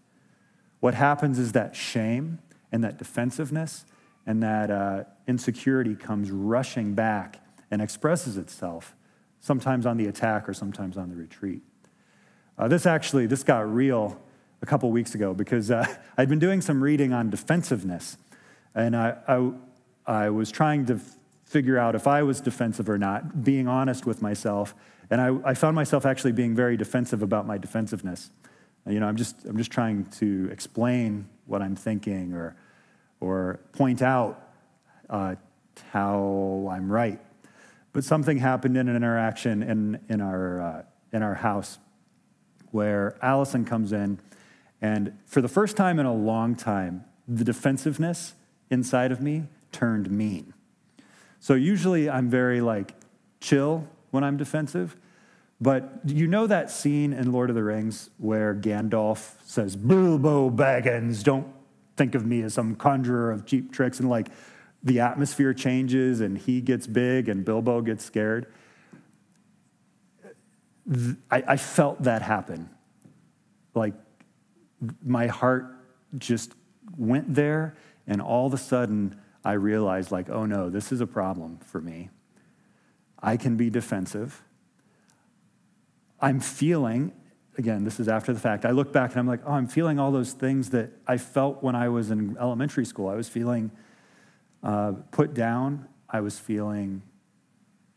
what 0.79 0.95
happens 0.95 1.37
is 1.37 1.51
that 1.51 1.75
shame 1.75 2.39
and 2.71 2.83
that 2.83 2.97
defensiveness 2.97 3.85
and 4.25 4.41
that 4.41 4.71
uh, 4.71 5.03
insecurity 5.27 5.93
comes 5.93 6.31
rushing 6.31 6.95
back 6.95 7.44
and 7.71 7.81
expresses 7.81 8.37
itself, 8.37 8.95
sometimes 9.39 9.85
on 9.85 9.97
the 9.97 10.07
attack 10.07 10.47
or 10.47 10.53
sometimes 10.53 10.97
on 10.97 11.09
the 11.09 11.15
retreat. 11.15 11.61
Uh, 12.57 12.67
this 12.67 12.85
actually, 12.85 13.25
this 13.25 13.43
got 13.43 13.71
real 13.71 14.19
a 14.61 14.65
couple 14.65 14.89
weeks 14.91 15.13
ago 15.15 15.33
because 15.33 15.69
uh, 15.71 15.85
I'd 16.17 16.29
been 16.29 16.39
doing 16.39 16.61
some 16.61 16.81
reading 16.81 17.13
on 17.13 17.29
defensiveness, 17.29 18.17
and 18.73 18.95
I, 18.95 19.17
I, 19.27 19.51
I 20.05 20.29
was 20.29 20.51
trying 20.51 20.85
to 20.87 20.99
figure 21.43 21.77
out 21.77 21.95
if 21.95 22.07
I 22.07 22.23
was 22.23 22.41
defensive 22.41 22.89
or 22.89 22.97
not, 22.97 23.43
being 23.43 23.67
honest 23.67 24.05
with 24.05 24.21
myself. 24.21 24.73
And 25.09 25.21
I, 25.21 25.37
I 25.45 25.53
found 25.53 25.75
myself 25.75 26.05
actually 26.05 26.31
being 26.31 26.55
very 26.55 26.75
defensive 26.75 27.21
about 27.21 27.45
my 27.45 27.57
defensiveness. 27.57 28.31
You 28.87 28.99
know, 28.99 29.07
I'm 29.07 29.15
just, 29.15 29.45
I'm 29.45 29.57
just 29.57 29.71
trying 29.71 30.05
to 30.19 30.49
explain 30.51 31.27
what 31.45 31.61
I'm 31.61 31.75
thinking 31.75 32.33
or, 32.33 32.55
or 33.19 33.59
point 33.73 34.01
out 34.01 34.49
uh, 35.09 35.35
how 35.91 36.69
I'm 36.71 36.91
right. 36.91 37.19
But 37.95 38.03
something 38.03 38.39
happened 38.39 38.75
in 38.75 38.89
an 38.89 38.95
interaction 38.97 39.63
in, 39.63 40.01
in, 40.09 40.19
our, 40.19 40.61
uh, 40.61 40.83
in 41.13 41.23
our 41.23 41.35
house 41.35 41.79
where 42.71 43.15
Allison 43.21 43.63
comes 43.63 43.93
in, 43.93 44.19
and 44.81 45.17
for 45.25 45.39
the 45.39 45.47
first 45.47 45.77
time 45.77 45.97
in 45.97 46.05
a 46.05 46.13
long 46.13 46.57
time, 46.57 47.05
the 47.25 47.45
defensiveness 47.45 48.33
inside 48.69 49.13
of 49.13 49.21
me 49.21 49.43
turned 49.71 50.11
mean. 50.11 50.53
So 51.39 51.53
usually 51.53 52.09
I'm 52.09 52.29
very 52.29 52.59
like 52.59 52.95
chill 53.39 53.87
when 54.11 54.25
I'm 54.25 54.35
defensive. 54.35 54.97
But 55.61 56.01
you 56.05 56.27
know 56.27 56.47
that 56.47 56.69
scene 56.69 57.13
in 57.13 57.31
Lord 57.31 57.49
of 57.49 57.55
the 57.55 57.63
Rings 57.63 58.09
where 58.17 58.53
Gandalf 58.53 59.35
says, 59.45 59.77
Bilbo 59.77 60.49
Baggins, 60.49 61.23
don't 61.23 61.47
think 61.95 62.13
of 62.13 62.25
me 62.25 62.41
as 62.41 62.55
some 62.55 62.75
conjurer 62.75 63.31
of 63.31 63.45
cheap 63.45 63.71
tricks, 63.71 64.01
and 64.01 64.09
like 64.09 64.27
the 64.85 65.01
atmosphere 65.01 65.53
changes 65.53 66.21
and 66.21 66.37
he 66.37 66.61
gets 66.61 66.87
big 66.87 67.27
and 67.27 67.43
Bilbo 67.43 67.81
gets 67.81 68.05
scared. 68.05 68.45
I, 71.31 71.43
I 71.47 71.57
felt 71.57 72.03
that 72.03 72.21
happen. 72.21 72.69
Like 73.73 73.95
my 75.03 75.27
heart 75.27 75.75
just 76.17 76.53
went 76.97 77.33
there, 77.33 77.75
and 78.07 78.21
all 78.21 78.45
of 78.45 78.53
a 78.53 78.57
sudden, 78.57 79.19
I 79.43 79.53
realized, 79.53 80.11
like, 80.11 80.29
oh 80.29 80.45
no, 80.45 80.69
this 80.69 80.91
is 80.91 81.01
a 81.01 81.07
problem 81.07 81.57
for 81.57 81.81
me. 81.81 82.09
I 83.21 83.37
can 83.37 83.57
be 83.57 83.69
defensive. 83.69 84.43
I'm 86.21 86.39
feeling, 86.39 87.11
again, 87.57 87.83
this 87.83 87.99
is 87.99 88.07
after 88.07 88.31
the 88.33 88.39
fact. 88.39 88.65
I 88.65 88.71
look 88.71 88.93
back 88.93 89.11
and 89.11 89.19
I'm 89.19 89.27
like, 89.27 89.41
oh, 89.45 89.53
I'm 89.53 89.67
feeling 89.67 89.99
all 89.99 90.11
those 90.11 90.33
things 90.33 90.69
that 90.69 90.91
I 91.07 91.17
felt 91.17 91.63
when 91.63 91.75
I 91.75 91.89
was 91.89 92.11
in 92.11 92.37
elementary 92.39 92.85
school. 92.85 93.07
I 93.09 93.15
was 93.15 93.27
feeling 93.27 93.71
uh, 94.65 94.93
put 95.11 95.33
down, 95.33 95.87
I 96.09 96.21
was 96.21 96.39
feeling 96.39 97.03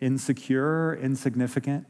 insecure, 0.00 0.94
insignificant. 0.96 1.86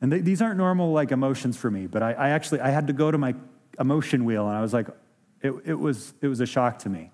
And 0.00 0.12
these 0.12 0.42
aren't 0.42 0.58
normal 0.58 0.92
like 0.92 1.12
emotions 1.12 1.56
for 1.56 1.70
me, 1.70 1.86
but 1.86 2.02
I, 2.02 2.12
I 2.12 2.28
actually 2.30 2.60
I 2.60 2.70
had 2.70 2.88
to 2.88 2.92
go 2.92 3.12
to 3.12 3.16
my 3.16 3.34
emotion 3.78 4.24
wheel 4.24 4.48
and 4.48 4.56
I 4.56 4.60
was 4.60 4.74
like, 4.74 4.88
it, 5.40 5.54
it 5.64 5.74
was 5.74 6.12
it 6.20 6.26
was 6.26 6.40
a 6.40 6.46
shock 6.46 6.80
to 6.80 6.88
me. 6.88 7.12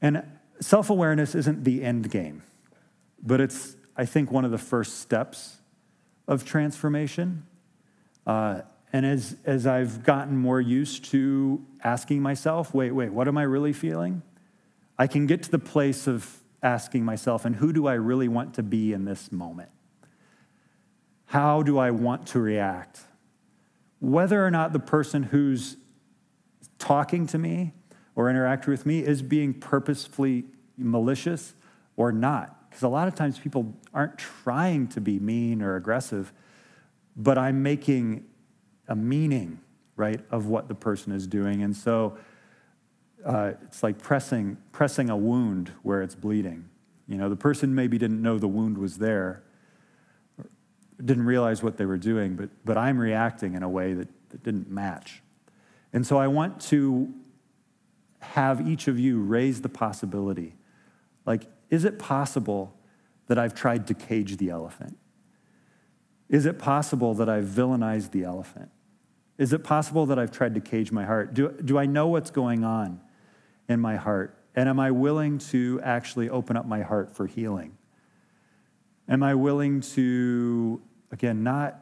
And 0.00 0.22
self 0.60 0.88
awareness 0.88 1.34
isn't 1.34 1.64
the 1.64 1.82
end 1.84 2.10
game, 2.10 2.42
but 3.22 3.40
it's, 3.40 3.76
I 3.96 4.06
think, 4.06 4.30
one 4.30 4.46
of 4.46 4.50
the 4.50 4.58
first 4.58 5.00
steps 5.00 5.58
of 6.26 6.44
transformation. 6.46 7.46
Uh, 8.26 8.62
and 8.92 9.04
as, 9.04 9.36
as 9.44 9.66
I've 9.66 10.02
gotten 10.04 10.36
more 10.36 10.60
used 10.60 11.04
to 11.06 11.64
asking 11.84 12.22
myself, 12.22 12.72
wait, 12.72 12.92
wait, 12.92 13.12
what 13.12 13.28
am 13.28 13.36
I 13.36 13.42
really 13.42 13.74
feeling? 13.74 14.22
I 14.98 15.06
can 15.06 15.26
get 15.26 15.42
to 15.44 15.50
the 15.50 15.58
place 15.58 16.06
of 16.06 16.38
asking 16.62 17.04
myself, 17.04 17.44
and 17.44 17.56
who 17.56 17.72
do 17.72 17.86
I 17.86 17.94
really 17.94 18.28
want 18.28 18.54
to 18.54 18.62
be 18.62 18.92
in 18.92 19.04
this 19.04 19.30
moment? 19.30 19.70
How 21.26 21.62
do 21.62 21.78
I 21.78 21.90
want 21.90 22.26
to 22.28 22.40
react? 22.40 23.00
Whether 24.00 24.44
or 24.44 24.50
not 24.50 24.72
the 24.72 24.78
person 24.78 25.24
who's 25.24 25.76
talking 26.78 27.26
to 27.28 27.38
me 27.38 27.72
or 28.14 28.30
interacting 28.30 28.70
with 28.70 28.86
me 28.86 29.00
is 29.00 29.22
being 29.22 29.54
purposefully 29.54 30.44
malicious 30.76 31.54
or 31.96 32.12
not. 32.12 32.68
Because 32.68 32.82
a 32.82 32.88
lot 32.88 33.08
of 33.08 33.14
times 33.14 33.38
people 33.38 33.74
aren't 33.94 34.18
trying 34.18 34.86
to 34.88 35.00
be 35.00 35.18
mean 35.18 35.62
or 35.62 35.76
aggressive, 35.76 36.32
but 37.16 37.38
I'm 37.38 37.62
making 37.62 38.26
a 38.88 38.94
meaning, 38.94 39.60
right, 39.96 40.20
of 40.30 40.46
what 40.46 40.68
the 40.68 40.74
person 40.74 41.12
is 41.12 41.26
doing. 41.26 41.62
And 41.62 41.74
so 41.74 42.16
uh, 43.24 43.52
it's 43.62 43.82
like 43.82 43.98
pressing, 43.98 44.56
pressing 44.72 45.10
a 45.10 45.16
wound 45.16 45.72
where 45.82 46.02
it's 46.02 46.14
bleeding. 46.14 46.68
You 47.08 47.16
know, 47.16 47.28
the 47.28 47.36
person 47.36 47.74
maybe 47.74 47.98
didn't 47.98 48.20
know 48.20 48.38
the 48.38 48.48
wound 48.48 48.78
was 48.78 48.98
there, 48.98 49.42
didn't 51.04 51.26
realize 51.26 51.62
what 51.62 51.76
they 51.76 51.86
were 51.86 51.98
doing, 51.98 52.36
but, 52.36 52.50
but 52.64 52.76
I'm 52.76 52.98
reacting 52.98 53.54
in 53.54 53.62
a 53.62 53.68
way 53.68 53.94
that, 53.94 54.08
that 54.30 54.42
didn't 54.42 54.70
match. 54.70 55.22
And 55.92 56.06
so 56.06 56.18
I 56.18 56.26
want 56.26 56.60
to 56.62 57.12
have 58.20 58.66
each 58.66 58.88
of 58.88 58.98
you 58.98 59.20
raise 59.20 59.62
the 59.62 59.68
possibility 59.68 60.54
like, 61.26 61.42
is 61.68 61.84
it 61.84 61.98
possible 61.98 62.78
that 63.26 63.38
I've 63.38 63.54
tried 63.54 63.88
to 63.88 63.94
cage 63.94 64.36
the 64.36 64.50
elephant? 64.50 64.96
Is 66.28 66.46
it 66.46 66.58
possible 66.58 67.12
that 67.14 67.28
I've 67.28 67.44
villainized 67.44 68.12
the 68.12 68.22
elephant? 68.22 68.70
Is 69.36 69.52
it 69.52 69.64
possible 69.64 70.06
that 70.06 70.18
I've 70.18 70.30
tried 70.30 70.54
to 70.54 70.60
cage 70.60 70.92
my 70.92 71.04
heart? 71.04 71.34
Do, 71.34 71.50
do 71.50 71.76
I 71.76 71.86
know 71.86 72.06
what's 72.06 72.30
going 72.30 72.64
on 72.64 73.00
in 73.68 73.80
my 73.80 73.96
heart? 73.96 74.38
And 74.54 74.68
am 74.68 74.80
I 74.80 74.90
willing 74.90 75.38
to 75.38 75.80
actually 75.82 76.30
open 76.30 76.56
up 76.56 76.66
my 76.66 76.82
heart 76.82 77.14
for 77.14 77.26
healing? 77.26 77.76
Am 79.08 79.22
I 79.22 79.34
willing 79.34 79.82
to, 79.82 80.80
again, 81.12 81.42
not, 81.42 81.78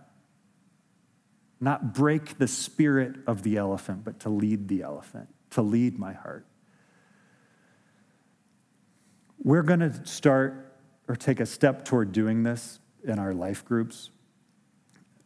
not 1.60 1.94
break 1.94 2.38
the 2.38 2.48
spirit 2.48 3.16
of 3.26 3.42
the 3.42 3.56
elephant, 3.56 4.04
but 4.04 4.20
to 4.20 4.28
lead 4.28 4.68
the 4.68 4.82
elephant? 4.82 5.28
to 5.54 5.62
lead 5.62 5.98
my 5.98 6.12
heart. 6.12 6.44
We're 9.42 9.62
going 9.62 9.80
to 9.80 10.04
start 10.04 10.72
or 11.06 11.14
take 11.14 11.38
a 11.38 11.46
step 11.46 11.84
toward 11.84 12.12
doing 12.12 12.42
this 12.42 12.80
in 13.04 13.18
our 13.18 13.32
life 13.32 13.64
groups 13.64 14.10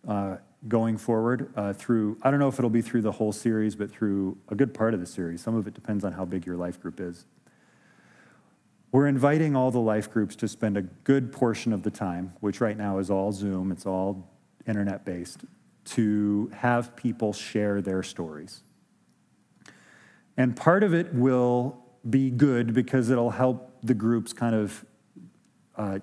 uh, 0.06 0.36
going 0.66 0.96
forward 0.96 1.52
uh, 1.54 1.72
through, 1.72 2.18
I 2.22 2.30
don't 2.30 2.40
know 2.40 2.48
if 2.48 2.58
it'll 2.58 2.70
be 2.70 2.82
through 2.82 3.02
the 3.02 3.12
whole 3.12 3.32
series, 3.32 3.76
but 3.76 3.90
through 3.90 4.38
a 4.48 4.54
good 4.54 4.74
part 4.74 4.92
of 4.94 5.00
the 5.00 5.06
series. 5.06 5.40
Some 5.40 5.54
of 5.54 5.66
it 5.66 5.74
depends 5.74 6.04
on 6.04 6.12
how 6.12 6.24
big 6.24 6.46
your 6.46 6.56
life 6.56 6.80
group 6.80 7.00
is. 7.00 7.26
We're 8.90 9.06
inviting 9.06 9.54
all 9.54 9.70
the 9.70 9.80
life 9.80 10.10
groups 10.10 10.34
to 10.36 10.48
spend 10.48 10.76
a 10.76 10.82
good 10.82 11.30
portion 11.30 11.72
of 11.72 11.82
the 11.82 11.90
time, 11.90 12.32
which 12.40 12.60
right 12.60 12.76
now 12.76 12.98
is 12.98 13.10
all 13.10 13.32
Zoom, 13.32 13.70
it's 13.70 13.86
all 13.86 14.28
internet 14.66 15.04
based, 15.04 15.44
to 15.84 16.50
have 16.54 16.96
people 16.96 17.32
share 17.32 17.80
their 17.80 18.02
stories. 18.02 18.62
And 20.36 20.56
part 20.56 20.82
of 20.82 20.94
it 20.94 21.12
will 21.14 21.84
be 22.08 22.30
good 22.30 22.72
because 22.72 23.10
it'll 23.10 23.30
help 23.30 23.78
the 23.82 23.94
groups 23.94 24.32
kind 24.32 24.54
of 24.54 24.84
uh, 25.76 25.98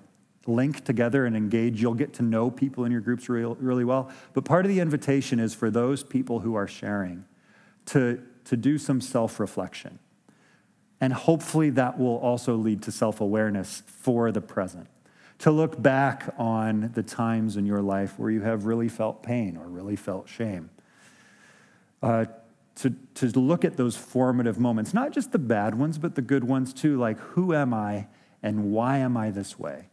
link 0.46 0.84
together 0.84 1.26
and 1.26 1.36
engage. 1.36 1.80
You'll 1.80 1.94
get 1.94 2.14
to 2.14 2.22
know 2.22 2.50
people 2.50 2.84
in 2.84 2.92
your 2.92 3.00
groups 3.00 3.28
real, 3.28 3.56
really 3.56 3.84
well. 3.84 4.10
But 4.32 4.44
part 4.44 4.64
of 4.64 4.70
the 4.70 4.80
invitation 4.80 5.40
is 5.40 5.54
for 5.54 5.70
those 5.70 6.02
people 6.02 6.40
who 6.40 6.54
are 6.54 6.66
sharing 6.66 7.24
to, 7.86 8.22
to 8.44 8.56
do 8.56 8.78
some 8.78 9.00
self 9.00 9.40
reflection. 9.40 9.98
And 11.00 11.12
hopefully 11.12 11.70
that 11.70 11.98
will 11.98 12.16
also 12.16 12.56
lead 12.56 12.82
to 12.82 12.92
self 12.92 13.20
awareness 13.20 13.82
for 13.86 14.32
the 14.32 14.40
present. 14.40 14.88
To 15.40 15.50
look 15.50 15.80
back 15.80 16.34
on 16.38 16.92
the 16.94 17.02
times 17.02 17.56
in 17.56 17.66
your 17.66 17.82
life 17.82 18.18
where 18.18 18.30
you 18.30 18.40
have 18.40 18.64
really 18.64 18.88
felt 18.88 19.22
pain 19.22 19.56
or 19.56 19.66
really 19.66 19.96
felt 19.96 20.28
shame. 20.28 20.70
Uh, 22.02 22.24
to, 22.76 22.94
to 23.14 23.26
look 23.38 23.64
at 23.64 23.76
those 23.76 23.96
formative 23.96 24.58
moments, 24.58 24.92
not 24.92 25.12
just 25.12 25.32
the 25.32 25.38
bad 25.38 25.74
ones, 25.74 25.98
but 25.98 26.14
the 26.14 26.22
good 26.22 26.44
ones 26.44 26.72
too, 26.72 26.98
like 26.98 27.18
who 27.18 27.54
am 27.54 27.72
I 27.72 28.06
and 28.42 28.70
why 28.70 28.98
am 28.98 29.16
I 29.16 29.30
this 29.30 29.58
way? 29.58 29.88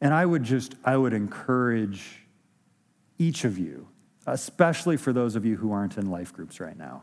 And 0.00 0.14
I 0.14 0.24
would 0.24 0.42
just, 0.42 0.74
I 0.84 0.96
would 0.96 1.12
encourage 1.12 2.26
each 3.18 3.44
of 3.44 3.58
you. 3.58 3.86
especially 4.26 4.96
for 4.96 5.12
those 5.12 5.34
of 5.34 5.44
you 5.44 5.56
who 5.56 5.72
aren't 5.72 5.96
in 5.96 6.10
life 6.10 6.32
groups 6.32 6.60
right 6.60 6.76
now. 6.76 7.02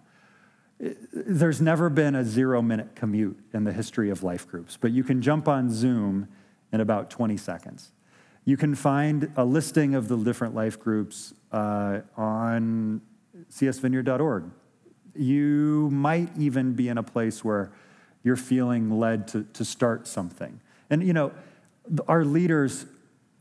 There's 0.79 1.59
never 1.59 1.89
been 1.89 2.15
a 2.15 2.23
zero 2.23 2.61
minute 2.61 2.95
commute 2.95 3.39
in 3.53 3.63
the 3.63 3.73
history 3.73 4.09
of 4.11 4.23
life 4.23 4.47
groups, 4.47 4.77
but 4.77 4.91
you 4.91 5.03
can 5.03 5.21
jump 5.21 5.47
on 5.47 5.71
Zoom 5.71 6.27
in 6.71 6.79
about 6.79 7.09
20 7.09 7.35
seconds. 7.37 7.91
You 8.45 8.55
can 8.55 8.75
find 8.75 9.31
a 9.35 9.43
listing 9.43 9.95
of 9.95 10.07
the 10.07 10.15
different 10.17 10.55
life 10.55 10.79
groups 10.79 11.33
uh, 11.51 12.01
on 12.15 13.01
csvineyard.org. 13.51 14.45
You 15.15 15.89
might 15.91 16.29
even 16.37 16.73
be 16.73 16.87
in 16.87 16.97
a 16.97 17.03
place 17.03 17.43
where 17.43 17.71
you're 18.23 18.35
feeling 18.35 18.99
led 18.99 19.27
to, 19.29 19.43
to 19.53 19.65
start 19.65 20.07
something. 20.07 20.59
And, 20.89 21.05
you 21.05 21.13
know, 21.13 21.31
our 22.07 22.25
leaders 22.25 22.85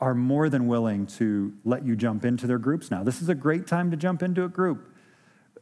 are 0.00 0.14
more 0.14 0.48
than 0.48 0.66
willing 0.66 1.06
to 1.06 1.54
let 1.64 1.84
you 1.84 1.96
jump 1.96 2.24
into 2.24 2.46
their 2.46 2.58
groups 2.58 2.90
now. 2.90 3.02
This 3.02 3.22
is 3.22 3.28
a 3.28 3.34
great 3.34 3.66
time 3.66 3.90
to 3.90 3.96
jump 3.96 4.22
into 4.22 4.44
a 4.44 4.48
group. 4.48 4.92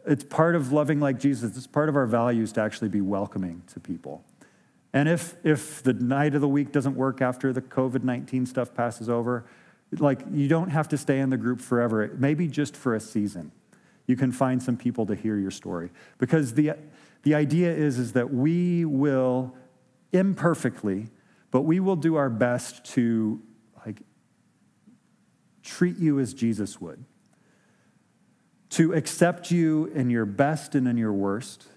It's 0.06 0.24
part 0.24 0.54
of 0.54 0.72
loving 0.72 1.00
like 1.00 1.18
Jesus. 1.18 1.56
It's 1.56 1.66
part 1.66 1.88
of 1.88 1.96
our 1.96 2.06
values 2.06 2.52
to 2.52 2.60
actually 2.60 2.88
be 2.88 3.00
welcoming 3.00 3.62
to 3.72 3.80
people. 3.80 4.24
And 4.92 5.08
if, 5.08 5.34
if 5.44 5.82
the 5.82 5.92
night 5.92 6.34
of 6.34 6.40
the 6.40 6.48
week 6.48 6.72
doesn't 6.72 6.94
work 6.94 7.22
after 7.22 7.52
the 7.52 7.62
COVID 7.62 8.04
19 8.04 8.46
stuff 8.46 8.74
passes 8.74 9.08
over, 9.08 9.44
like 9.98 10.20
you 10.32 10.48
don't 10.48 10.70
have 10.70 10.88
to 10.88 10.98
stay 10.98 11.20
in 11.20 11.30
the 11.30 11.36
group 11.36 11.60
forever, 11.60 12.10
maybe 12.18 12.48
just 12.48 12.76
for 12.76 12.94
a 12.94 13.00
season. 13.00 13.52
You 14.06 14.16
can 14.16 14.32
find 14.32 14.62
some 14.62 14.76
people 14.76 15.06
to 15.06 15.14
hear 15.14 15.36
your 15.36 15.50
story. 15.50 15.90
Because 16.18 16.54
the, 16.54 16.72
the 17.22 17.34
idea 17.34 17.72
is, 17.72 17.98
is 17.98 18.12
that 18.12 18.32
we 18.32 18.84
will 18.84 19.54
imperfectly, 20.12 21.08
but 21.54 21.62
we 21.62 21.78
will 21.78 21.94
do 21.94 22.16
our 22.16 22.30
best 22.30 22.84
to 22.84 23.40
like 23.86 24.02
treat 25.62 25.96
you 25.98 26.18
as 26.18 26.34
Jesus 26.34 26.80
would. 26.80 27.04
To 28.70 28.92
accept 28.92 29.52
you 29.52 29.86
in 29.94 30.10
your 30.10 30.26
best 30.26 30.74
and 30.74 30.88
in 30.88 30.96
your 30.96 31.12
worst, 31.12 31.68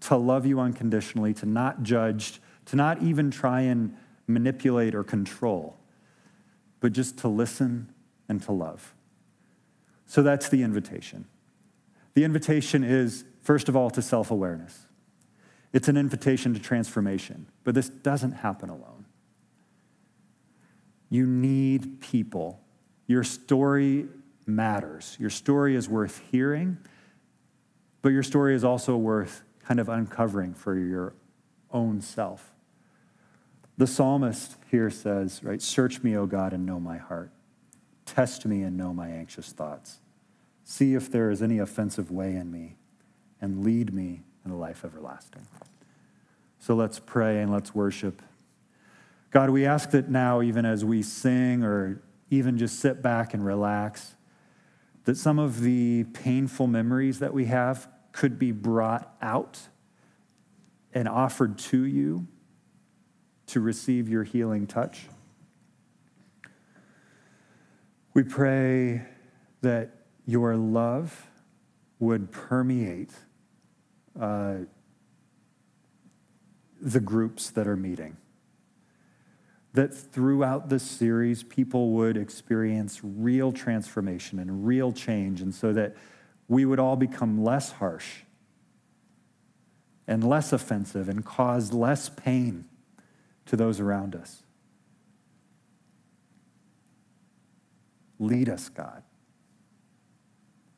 to 0.00 0.16
love 0.16 0.46
you 0.46 0.58
unconditionally, 0.58 1.34
to 1.34 1.44
not 1.44 1.82
judge, 1.82 2.40
to 2.64 2.76
not 2.76 3.02
even 3.02 3.30
try 3.30 3.60
and 3.60 3.94
manipulate 4.26 4.94
or 4.94 5.04
control, 5.04 5.76
but 6.80 6.94
just 6.94 7.18
to 7.18 7.28
listen 7.28 7.92
and 8.26 8.42
to 8.44 8.52
love. 8.52 8.94
So 10.06 10.22
that's 10.22 10.48
the 10.48 10.62
invitation. 10.62 11.26
The 12.14 12.24
invitation 12.24 12.82
is, 12.82 13.26
first 13.42 13.68
of 13.68 13.76
all, 13.76 13.90
to 13.90 14.00
self 14.00 14.30
awareness. 14.30 14.86
It's 15.74 15.88
an 15.88 15.98
invitation 15.98 16.54
to 16.54 16.58
transformation, 16.58 17.48
but 17.64 17.74
this 17.74 17.90
doesn't 17.90 18.32
happen 18.32 18.70
alone. 18.70 18.99
You 21.10 21.26
need 21.26 22.00
people. 22.00 22.60
Your 23.06 23.24
story 23.24 24.06
matters. 24.46 25.16
Your 25.20 25.30
story 25.30 25.74
is 25.76 25.88
worth 25.88 26.22
hearing, 26.30 26.78
but 28.00 28.10
your 28.10 28.22
story 28.22 28.54
is 28.54 28.64
also 28.64 28.96
worth 28.96 29.42
kind 29.64 29.78
of 29.78 29.88
uncovering 29.88 30.54
for 30.54 30.78
your 30.78 31.12
own 31.72 32.00
self. 32.00 32.52
The 33.76 33.86
psalmist 33.86 34.56
here 34.70 34.90
says, 34.90 35.42
right, 35.42 35.60
search 35.60 36.02
me, 36.02 36.16
O 36.16 36.26
God, 36.26 36.52
and 36.52 36.64
know 36.64 36.80
my 36.80 36.98
heart. 36.98 37.30
Test 38.06 38.46
me 38.46 38.62
and 38.62 38.76
know 38.76 38.92
my 38.92 39.08
anxious 39.08 39.52
thoughts. 39.52 39.98
See 40.64 40.94
if 40.94 41.10
there 41.10 41.30
is 41.30 41.42
any 41.42 41.58
offensive 41.58 42.10
way 42.10 42.34
in 42.34 42.50
me, 42.50 42.76
and 43.40 43.64
lead 43.64 43.94
me 43.94 44.22
in 44.44 44.50
a 44.50 44.56
life 44.56 44.84
everlasting. 44.84 45.46
So 46.58 46.74
let's 46.74 46.98
pray 47.00 47.40
and 47.40 47.50
let's 47.50 47.74
worship. 47.74 48.22
God, 49.30 49.50
we 49.50 49.64
ask 49.64 49.90
that 49.90 50.08
now, 50.08 50.42
even 50.42 50.64
as 50.64 50.84
we 50.84 51.02
sing 51.02 51.62
or 51.62 52.02
even 52.30 52.58
just 52.58 52.80
sit 52.80 53.00
back 53.00 53.32
and 53.32 53.44
relax, 53.44 54.16
that 55.04 55.16
some 55.16 55.38
of 55.38 55.60
the 55.60 56.04
painful 56.12 56.66
memories 56.66 57.20
that 57.20 57.32
we 57.32 57.44
have 57.44 57.88
could 58.12 58.38
be 58.38 58.50
brought 58.50 59.14
out 59.22 59.60
and 60.92 61.08
offered 61.08 61.58
to 61.58 61.84
you 61.84 62.26
to 63.46 63.60
receive 63.60 64.08
your 64.08 64.24
healing 64.24 64.66
touch. 64.66 65.06
We 68.14 68.24
pray 68.24 69.02
that 69.62 69.90
your 70.26 70.56
love 70.56 71.28
would 72.00 72.32
permeate 72.32 73.12
uh, 74.20 74.54
the 76.80 77.00
groups 77.00 77.50
that 77.50 77.68
are 77.68 77.76
meeting 77.76 78.16
that 79.72 79.94
throughout 79.94 80.68
this 80.68 80.82
series, 80.82 81.42
people 81.42 81.90
would 81.92 82.16
experience 82.16 83.00
real 83.02 83.52
transformation 83.52 84.38
and 84.38 84.66
real 84.66 84.92
change, 84.92 85.40
and 85.40 85.54
so 85.54 85.72
that 85.72 85.96
we 86.48 86.64
would 86.64 86.80
all 86.80 86.96
become 86.96 87.42
less 87.44 87.72
harsh 87.72 88.22
and 90.08 90.24
less 90.24 90.52
offensive 90.52 91.08
and 91.08 91.24
cause 91.24 91.72
less 91.72 92.08
pain 92.08 92.64
to 93.46 93.56
those 93.56 93.78
around 93.78 94.16
us. 94.16 94.42
Lead 98.18 98.48
us, 98.48 98.68
God. 98.68 99.02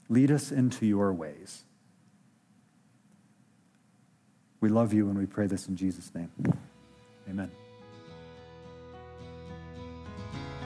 Lead 0.08 0.30
us 0.30 0.52
into 0.52 0.84
your 0.84 1.12
ways. 1.14 1.64
We 4.60 4.68
love 4.68 4.92
you 4.92 5.08
and 5.08 5.18
we 5.18 5.26
pray 5.26 5.46
this 5.46 5.66
in 5.66 5.76
Jesus' 5.76 6.14
name. 6.14 6.30
Amen. 7.28 7.50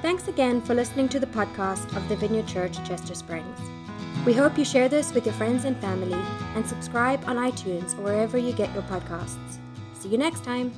Thanks 0.02 0.28
again 0.28 0.60
for 0.60 0.74
listening 0.74 1.08
to 1.08 1.18
the 1.18 1.26
podcast 1.26 1.96
of 1.96 2.08
the 2.08 2.16
Vineyard 2.16 2.46
Church 2.46 2.76
Chester 2.86 3.14
Springs. 3.14 3.58
We 4.26 4.34
hope 4.34 4.58
you 4.58 4.64
share 4.64 4.88
this 4.88 5.12
with 5.12 5.24
your 5.24 5.34
friends 5.34 5.64
and 5.64 5.76
family 5.78 6.12
and 6.54 6.66
subscribe 6.66 7.24
on 7.26 7.36
iTunes 7.36 7.98
or 7.98 8.02
wherever 8.02 8.36
you 8.36 8.52
get 8.52 8.72
your 8.74 8.82
podcasts. 8.84 9.58
See 9.94 10.08
you 10.08 10.18
next 10.18 10.44
time. 10.44 10.72